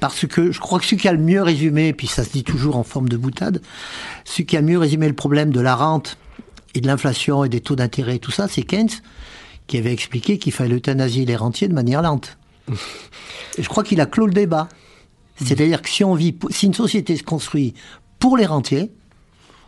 parce 0.00 0.26
que 0.26 0.52
je 0.52 0.60
crois 0.60 0.78
que 0.78 0.86
ce 0.86 0.94
qui 0.94 1.08
a 1.08 1.12
le 1.12 1.18
mieux 1.18 1.42
résumé, 1.42 1.92
puis 1.92 2.06
ça 2.06 2.24
se 2.24 2.30
dit 2.30 2.44
toujours 2.44 2.76
en 2.76 2.84
forme 2.84 3.08
de 3.08 3.16
boutade, 3.16 3.62
ce 4.24 4.42
qui 4.42 4.56
a 4.56 4.62
mieux 4.62 4.78
résumé 4.78 5.08
le 5.08 5.14
problème 5.14 5.50
de 5.50 5.60
la 5.60 5.74
rente 5.74 6.18
et 6.74 6.80
de 6.80 6.86
l'inflation 6.86 7.44
et 7.44 7.48
des 7.48 7.60
taux 7.60 7.76
d'intérêt 7.76 8.16
et 8.16 8.18
tout 8.18 8.32
ça, 8.32 8.48
c'est 8.48 8.62
Keynes 8.62 8.90
qui 9.66 9.78
avait 9.78 9.92
expliqué 9.92 10.38
qu'il 10.38 10.52
fallait 10.52 10.74
euthanasier 10.74 11.24
les 11.24 11.36
rentiers 11.36 11.68
de 11.68 11.74
manière 11.74 12.02
lente. 12.02 12.36
Je 13.58 13.68
crois 13.68 13.84
qu'il 13.84 14.00
a 14.00 14.06
clos 14.06 14.26
le 14.26 14.32
débat. 14.32 14.68
C'est-à-dire 15.36 15.82
que 15.82 15.88
si 15.90 16.02
une 16.66 16.74
société 16.74 17.16
se 17.16 17.22
construit 17.22 17.74
pour 18.18 18.36
les 18.36 18.46
rentiers, 18.46 18.92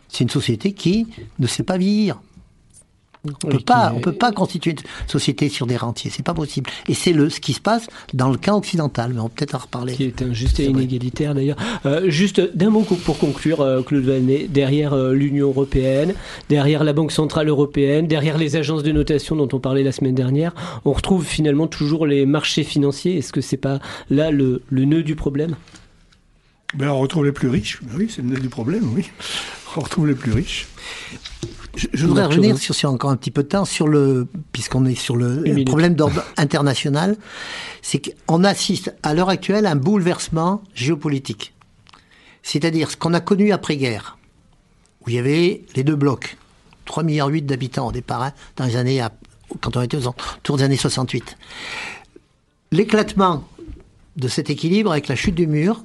c'est 0.07 0.23
une 0.23 0.29
société 0.29 0.71
qui 0.73 1.07
ne 1.39 1.47
sait 1.47 1.63
pas 1.63 1.77
vieillir. 1.77 2.21
On 3.43 3.47
peut 3.47 3.59
pas, 3.59 3.93
on 3.95 3.99
peut 3.99 4.13
pas 4.13 4.31
constituer 4.31 4.71
une 4.71 4.77
société 5.07 5.49
sur 5.49 5.67
des 5.67 5.77
rentiers, 5.77 6.11
c'est 6.11 6.23
pas 6.23 6.33
possible. 6.33 6.69
Et 6.87 6.93
c'est 6.93 7.13
le 7.13 7.29
ce 7.29 7.39
qui 7.39 7.53
se 7.53 7.61
passe 7.61 7.87
dans 8.13 8.29
le 8.29 8.37
cas 8.37 8.53
occidental, 8.53 9.11
mais 9.13 9.19
on 9.19 9.29
peut 9.29 9.35
peut-être 9.37 9.55
en 9.55 9.59
reparler. 9.59 9.93
Qui 9.93 10.05
est 10.05 10.21
injuste 10.21 10.59
et 10.59 10.65
inégalitaire 10.65 11.35
d'ailleurs. 11.35 11.57
Euh, 11.85 12.09
juste 12.09 12.41
d'un 12.55 12.69
mot 12.69 12.81
pour 12.81 13.17
conclure, 13.17 13.61
euh, 13.61 13.81
Claude 13.81 14.03
Vanet, 14.03 14.47
derrière 14.47 14.93
euh, 14.93 15.13
l'Union 15.13 15.47
européenne, 15.47 16.13
derrière 16.49 16.83
la 16.83 16.93
Banque 16.93 17.11
centrale 17.11 17.47
européenne, 17.49 18.07
derrière 18.07 18.37
les 18.37 18.55
agences 18.55 18.83
de 18.83 18.91
notation 18.91 19.35
dont 19.35 19.49
on 19.53 19.59
parlait 19.59 19.83
la 19.83 19.91
semaine 19.91 20.15
dernière, 20.15 20.53
on 20.85 20.93
retrouve 20.93 21.25
finalement 21.25 21.67
toujours 21.67 22.05
les 22.05 22.25
marchés 22.25 22.63
financiers. 22.63 23.17
Est-ce 23.17 23.33
que 23.33 23.41
c'est 23.41 23.57
pas 23.57 23.79
là 24.09 24.31
le, 24.31 24.61
le 24.69 24.85
nœud 24.85 25.03
du 25.03 25.15
problème? 25.15 25.55
Ben, 26.75 26.89
on 26.89 26.99
retrouve 26.99 27.25
les 27.25 27.31
plus 27.31 27.49
riches. 27.49 27.79
Oui, 27.95 28.07
c'est 28.09 28.21
le 28.21 28.29
nœud 28.29 28.39
du 28.39 28.49
problème. 28.49 28.89
Oui, 28.93 29.09
on 29.75 29.81
retrouve 29.81 30.07
les 30.07 30.15
plus 30.15 30.33
riches. 30.33 30.67
Je, 31.77 32.07
voudrais 32.07 32.25
revenir 32.25 32.57
sur, 32.57 32.73
sur, 32.73 32.89
encore 32.89 33.11
un 33.11 33.15
petit 33.15 33.29
peu 33.29 33.43
de 33.43 33.49
temps 33.49 33.65
sur 33.65 33.87
le, 33.87 34.27
puisqu'on 34.51 34.85
est 34.85 34.95
sur 34.95 35.15
le, 35.15 35.63
problème 35.63 35.93
d'ordre 35.93 36.23
international, 36.37 37.15
c'est 37.83 38.01
qu'on 38.01 38.43
assiste 38.43 38.95
à 39.03 39.13
l'heure 39.13 39.29
actuelle 39.29 39.67
à 39.67 39.71
un 39.71 39.75
bouleversement 39.75 40.63
géopolitique. 40.73 41.53
C'est-à-dire 42.41 42.89
ce 42.89 42.97
qu'on 42.97 43.13
a 43.13 43.19
connu 43.19 43.51
après-guerre, 43.51 44.17
où 45.01 45.09
il 45.09 45.15
y 45.15 45.19
avait 45.19 45.63
les 45.75 45.83
deux 45.83 45.95
blocs, 45.95 46.37
3,8 46.87 47.05
milliards 47.05 47.29
d'habitants 47.43 47.87
au 47.87 47.91
départ, 47.91 48.23
hein, 48.23 48.33
dans 48.55 48.65
les 48.65 48.75
années, 48.75 49.05
quand 49.61 49.77
on 49.77 49.81
était 49.81 49.97
autour 49.97 50.57
des 50.57 50.63
années 50.63 50.77
68. 50.77 51.37
L'éclatement 52.71 53.47
de 54.15 54.27
cet 54.27 54.49
équilibre 54.49 54.91
avec 54.91 55.07
la 55.07 55.15
chute 55.15 55.35
du 55.35 55.45
mur, 55.45 55.83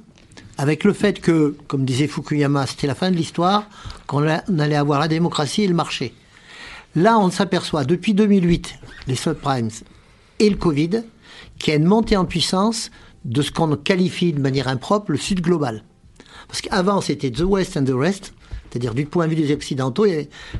avec 0.57 0.83
le 0.83 0.93
fait 0.93 1.19
que, 1.19 1.55
comme 1.67 1.85
disait 1.85 2.07
Fukuyama, 2.07 2.67
c'était 2.67 2.87
la 2.87 2.95
fin 2.95 3.11
de 3.11 3.15
l'histoire, 3.15 3.67
qu'on 4.07 4.23
allait 4.27 4.75
avoir 4.75 4.99
la 4.99 5.07
démocratie 5.07 5.63
et 5.63 5.67
le 5.67 5.73
marché. 5.73 6.13
Là, 6.95 7.17
on 7.17 7.31
s'aperçoit 7.31 7.85
depuis 7.85 8.13
2008, 8.13 8.75
les 9.07 9.15
subprimes 9.15 9.69
et 10.39 10.49
le 10.49 10.57
Covid, 10.57 11.03
qu'il 11.57 11.71
y 11.71 11.75
a 11.75 11.79
une 11.79 11.85
montée 11.85 12.17
en 12.17 12.25
puissance 12.25 12.91
de 13.25 13.41
ce 13.41 13.51
qu'on 13.51 13.75
qualifie 13.75 14.33
de 14.33 14.39
manière 14.39 14.67
impropre 14.67 15.11
le 15.11 15.17
Sud 15.17 15.41
global. 15.41 15.83
Parce 16.47 16.61
qu'avant, 16.61 17.01
c'était 17.01 17.31
the 17.31 17.41
West 17.41 17.77
and 17.77 17.85
the 17.85 17.95
rest, 17.95 18.33
c'est-à-dire 18.69 18.93
du 18.93 19.05
point 19.05 19.27
de 19.27 19.33
vue 19.33 19.41
des 19.41 19.53
Occidentaux, 19.53 20.05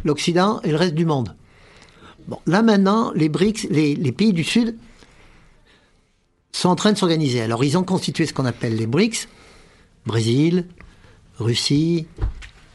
l'Occident 0.06 0.60
et 0.63 0.71
le 0.71 0.77
reste 0.77 0.95
du 0.95 1.06
monde. 1.06 1.36
Bon, 2.27 2.39
là 2.47 2.62
maintenant, 2.62 3.12
les 3.13 3.29
BRICS, 3.29 3.67
les 3.69 4.12
pays 4.12 4.34
du 4.34 4.43
Sud, 4.43 4.75
sont 6.51 6.69
en 6.69 6.75
train 6.75 6.93
de 6.93 6.97
s'organiser. 6.97 7.41
Alors, 7.41 7.63
ils 7.63 7.77
ont 7.77 7.84
constitué 7.84 8.25
ce 8.25 8.34
qu'on 8.34 8.45
appelle 8.45 8.75
les 8.75 8.88
BRICS, 8.88 9.27
Brésil, 10.06 10.66
Russie, 11.39 12.08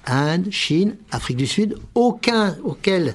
Inde, 0.06 0.48
Chine, 0.50 0.96
Afrique 1.10 1.36
du 1.36 1.46
Sud, 1.46 1.76
aucun 1.94 2.56
auquel 2.64 3.14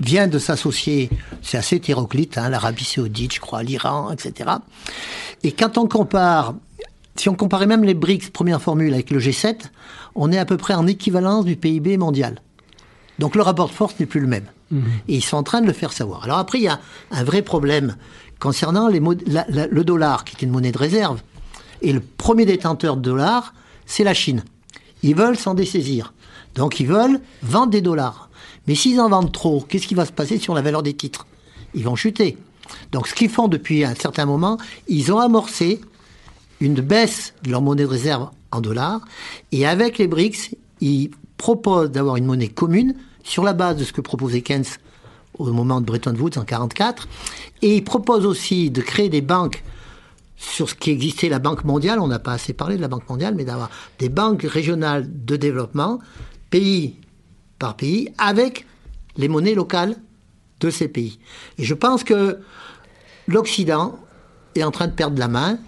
vient 0.00 0.26
de 0.26 0.38
s'associer, 0.38 1.10
c'est 1.42 1.56
assez 1.56 1.76
hétéroclite, 1.76 2.38
hein, 2.38 2.48
l'Arabie 2.48 2.84
saoudite, 2.84 3.34
je 3.34 3.40
crois, 3.40 3.62
l'Iran, 3.62 4.10
etc. 4.10 4.50
Et 5.42 5.52
quand 5.52 5.78
on 5.78 5.86
compare, 5.86 6.54
si 7.16 7.28
on 7.28 7.34
comparait 7.34 7.66
même 7.66 7.84
les 7.84 7.94
BRICS, 7.94 8.30
première 8.30 8.60
formule, 8.60 8.92
avec 8.92 9.10
le 9.10 9.18
G7, 9.18 9.56
on 10.14 10.32
est 10.32 10.38
à 10.38 10.44
peu 10.44 10.56
près 10.56 10.74
en 10.74 10.86
équivalence 10.86 11.44
du 11.44 11.56
PIB 11.56 11.96
mondial. 11.96 12.42
Donc 13.18 13.34
le 13.34 13.42
rapport 13.42 13.68
de 13.68 13.72
force 13.72 13.98
n'est 13.98 14.06
plus 14.06 14.20
le 14.20 14.26
même. 14.26 14.44
Mmh. 14.70 14.80
Et 15.08 15.16
ils 15.16 15.24
sont 15.24 15.36
en 15.36 15.42
train 15.42 15.60
de 15.60 15.66
le 15.66 15.72
faire 15.72 15.92
savoir. 15.92 16.24
Alors 16.24 16.38
après, 16.38 16.58
il 16.58 16.64
y 16.64 16.68
a 16.68 16.80
un 17.10 17.24
vrai 17.24 17.40
problème 17.40 17.96
concernant 18.38 18.88
les 18.88 19.00
le 19.00 19.84
dollar, 19.84 20.24
qui 20.24 20.36
est 20.36 20.42
une 20.42 20.50
monnaie 20.50 20.72
de 20.72 20.78
réserve. 20.78 21.22
Et 21.82 21.92
le 21.92 22.00
premier 22.00 22.44
détenteur 22.44 22.96
de 22.96 23.02
dollars, 23.02 23.54
c'est 23.86 24.04
la 24.04 24.14
Chine. 24.14 24.44
Ils 25.02 25.14
veulent 25.14 25.36
s'en 25.36 25.54
dessaisir. 25.54 26.12
Donc 26.54 26.80
ils 26.80 26.86
veulent 26.86 27.20
vendre 27.42 27.70
des 27.70 27.82
dollars. 27.82 28.30
Mais 28.66 28.74
s'ils 28.74 29.00
en 29.00 29.08
vendent 29.08 29.32
trop, 29.32 29.60
qu'est-ce 29.60 29.86
qui 29.86 29.94
va 29.94 30.06
se 30.06 30.12
passer 30.12 30.38
sur 30.38 30.54
la 30.54 30.62
valeur 30.62 30.82
des 30.82 30.94
titres? 30.94 31.26
Ils 31.74 31.84
vont 31.84 31.96
chuter. 31.96 32.38
Donc 32.92 33.06
ce 33.06 33.14
qu'ils 33.14 33.28
font 33.28 33.48
depuis 33.48 33.84
un 33.84 33.94
certain 33.94 34.26
moment, 34.26 34.58
ils 34.88 35.12
ont 35.12 35.18
amorcé 35.18 35.80
une 36.60 36.80
baisse 36.80 37.34
de 37.42 37.50
leur 37.50 37.62
monnaie 37.62 37.82
de 37.82 37.88
réserve 37.88 38.30
en 38.50 38.60
dollars. 38.60 39.00
Et 39.52 39.66
avec 39.66 39.98
les 39.98 40.08
BRICS, 40.08 40.56
ils 40.80 41.10
proposent 41.36 41.90
d'avoir 41.90 42.16
une 42.16 42.24
monnaie 42.24 42.48
commune 42.48 42.94
sur 43.22 43.44
la 43.44 43.52
base 43.52 43.76
de 43.76 43.84
ce 43.84 43.92
que 43.92 44.00
proposait 44.00 44.40
Keynes 44.40 44.64
au 45.38 45.52
moment 45.52 45.80
de 45.80 45.86
Bretton 45.86 46.14
Woods 46.14 46.38
en 46.38 46.44
1944. 46.44 47.08
Et 47.62 47.76
ils 47.76 47.84
proposent 47.84 48.26
aussi 48.26 48.70
de 48.70 48.80
créer 48.80 49.08
des 49.08 49.20
banques 49.20 49.62
sur 50.36 50.68
ce 50.68 50.74
qui 50.74 50.90
existait 50.90 51.28
la 51.28 51.38
Banque 51.38 51.64
mondiale, 51.64 51.98
on 51.98 52.08
n'a 52.08 52.18
pas 52.18 52.32
assez 52.32 52.52
parlé 52.52 52.76
de 52.76 52.82
la 52.82 52.88
Banque 52.88 53.08
mondiale, 53.08 53.34
mais 53.34 53.44
d'avoir 53.44 53.70
des 53.98 54.08
banques 54.08 54.42
régionales 54.42 55.06
de 55.24 55.36
développement, 55.36 55.98
pays 56.50 56.96
par 57.58 57.76
pays, 57.76 58.12
avec 58.18 58.66
les 59.16 59.28
monnaies 59.28 59.54
locales 59.54 59.96
de 60.60 60.70
ces 60.70 60.88
pays. 60.88 61.18
Et 61.58 61.64
je 61.64 61.74
pense 61.74 62.04
que 62.04 62.38
l'Occident 63.26 63.98
est 64.54 64.62
en 64.62 64.70
train 64.70 64.86
de 64.86 64.92
perdre 64.92 65.18
la 65.18 65.28
main 65.28 65.58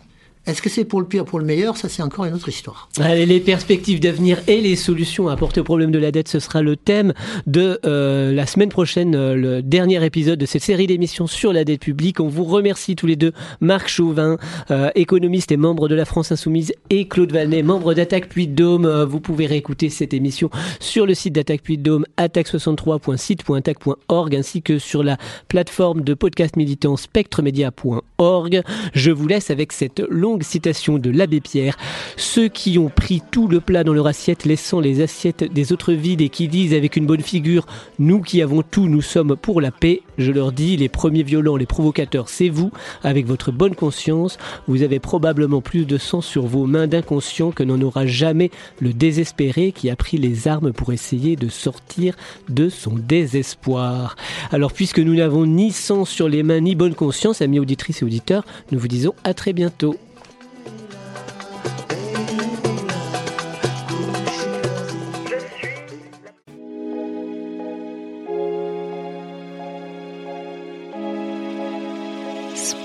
est-ce 0.46 0.62
que 0.62 0.70
c'est 0.70 0.84
pour 0.84 1.00
le 1.00 1.06
pire, 1.06 1.24
pour 1.24 1.38
le 1.38 1.44
meilleur? 1.44 1.76
Ça, 1.76 1.90
c'est 1.90 2.02
encore 2.02 2.24
une 2.24 2.32
autre 2.32 2.48
histoire. 2.48 2.88
Allez, 2.98 3.26
les 3.26 3.40
perspectives 3.40 4.00
d'avenir 4.00 4.40
et 4.46 4.62
les 4.62 4.76
solutions 4.76 5.28
à 5.28 5.34
apporter 5.34 5.60
au 5.60 5.64
problème 5.64 5.90
de 5.90 5.98
la 5.98 6.10
dette, 6.10 6.28
ce 6.28 6.40
sera 6.40 6.62
le 6.62 6.76
thème 6.76 7.12
de 7.46 7.78
euh, 7.84 8.32
la 8.32 8.46
semaine 8.46 8.70
prochaine, 8.70 9.14
euh, 9.14 9.34
le 9.34 9.60
dernier 9.62 10.02
épisode 10.04 10.38
de 10.38 10.46
cette 10.46 10.62
série 10.62 10.86
d'émissions 10.86 11.26
sur 11.26 11.52
la 11.52 11.64
dette 11.64 11.80
publique. 11.80 12.20
On 12.20 12.28
vous 12.28 12.44
remercie 12.44 12.96
tous 12.96 13.06
les 13.06 13.16
deux, 13.16 13.32
Marc 13.60 13.88
Chauvin, 13.88 14.38
euh, 14.70 14.88
économiste 14.94 15.52
et 15.52 15.58
membre 15.58 15.88
de 15.88 15.94
la 15.94 16.06
France 16.06 16.32
Insoumise, 16.32 16.72
et 16.88 17.06
Claude 17.08 17.32
Valnet, 17.32 17.62
membre 17.62 17.92
d'Attaque 17.92 18.30
Puy 18.30 18.46
Dôme. 18.46 18.86
vous 19.04 19.20
pouvez 19.20 19.44
réécouter 19.46 19.90
cette 19.90 20.14
émission 20.14 20.48
sur 20.80 21.04
le 21.04 21.12
site 21.12 21.34
d'Attaque 21.34 21.60
Puy 21.62 21.76
Dôme, 21.76 22.06
attaque63.site.attaque.org, 22.16 24.34
ainsi 24.34 24.62
que 24.62 24.78
sur 24.78 25.02
la 25.02 25.18
plateforme 25.48 26.00
de 26.00 26.14
podcast 26.14 26.56
militant 26.56 26.96
spectremedia.org. 26.96 28.62
Je 28.94 29.10
vous 29.10 29.26
laisse 29.26 29.50
avec 29.50 29.72
cette 29.72 30.00
longue 30.08 30.37
citation 30.42 30.98
de 30.98 31.10
l'abbé 31.10 31.40
Pierre. 31.40 31.76
Ceux 32.16 32.48
qui 32.48 32.78
ont 32.78 32.88
pris 32.88 33.22
tout 33.30 33.48
le 33.48 33.60
plat 33.60 33.84
dans 33.84 33.92
leur 33.92 34.06
assiette, 34.06 34.44
laissant 34.44 34.80
les 34.80 35.00
assiettes 35.00 35.44
des 35.52 35.72
autres 35.72 35.92
vides 35.92 36.20
et 36.20 36.28
qui 36.28 36.48
disent 36.48 36.74
avec 36.74 36.96
une 36.96 37.06
bonne 37.06 37.22
figure, 37.22 37.66
nous 37.98 38.20
qui 38.20 38.42
avons 38.42 38.62
tout, 38.62 38.88
nous 38.88 39.02
sommes 39.02 39.36
pour 39.36 39.60
la 39.60 39.70
paix, 39.70 40.02
je 40.18 40.32
leur 40.32 40.52
dis, 40.52 40.76
les 40.76 40.88
premiers 40.88 41.22
violents, 41.22 41.56
les 41.56 41.66
provocateurs, 41.66 42.28
c'est 42.28 42.48
vous, 42.48 42.70
avec 43.02 43.26
votre 43.26 43.52
bonne 43.52 43.74
conscience, 43.74 44.38
vous 44.66 44.82
avez 44.82 44.98
probablement 44.98 45.60
plus 45.60 45.86
de 45.86 45.98
sang 45.98 46.20
sur 46.20 46.46
vos 46.46 46.66
mains 46.66 46.86
d'inconscient 46.86 47.52
que 47.52 47.62
n'en 47.62 47.80
aura 47.80 48.06
jamais 48.06 48.50
le 48.80 48.92
désespéré 48.92 49.72
qui 49.72 49.90
a 49.90 49.96
pris 49.96 50.18
les 50.18 50.48
armes 50.48 50.72
pour 50.72 50.92
essayer 50.92 51.36
de 51.36 51.48
sortir 51.48 52.14
de 52.48 52.68
son 52.68 52.94
désespoir. 52.94 54.16
Alors 54.50 54.72
puisque 54.72 54.98
nous 54.98 55.14
n'avons 55.14 55.46
ni 55.46 55.72
sang 55.72 56.04
sur 56.04 56.28
les 56.28 56.42
mains 56.42 56.60
ni 56.60 56.74
bonne 56.74 56.94
conscience, 56.94 57.42
amis 57.42 57.58
auditrices 57.58 58.02
et 58.02 58.04
auditeurs, 58.04 58.44
nous 58.72 58.78
vous 58.78 58.88
disons 58.88 59.14
à 59.24 59.34
très 59.34 59.52
bientôt. 59.52 59.96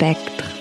Spectre. 0.04 0.53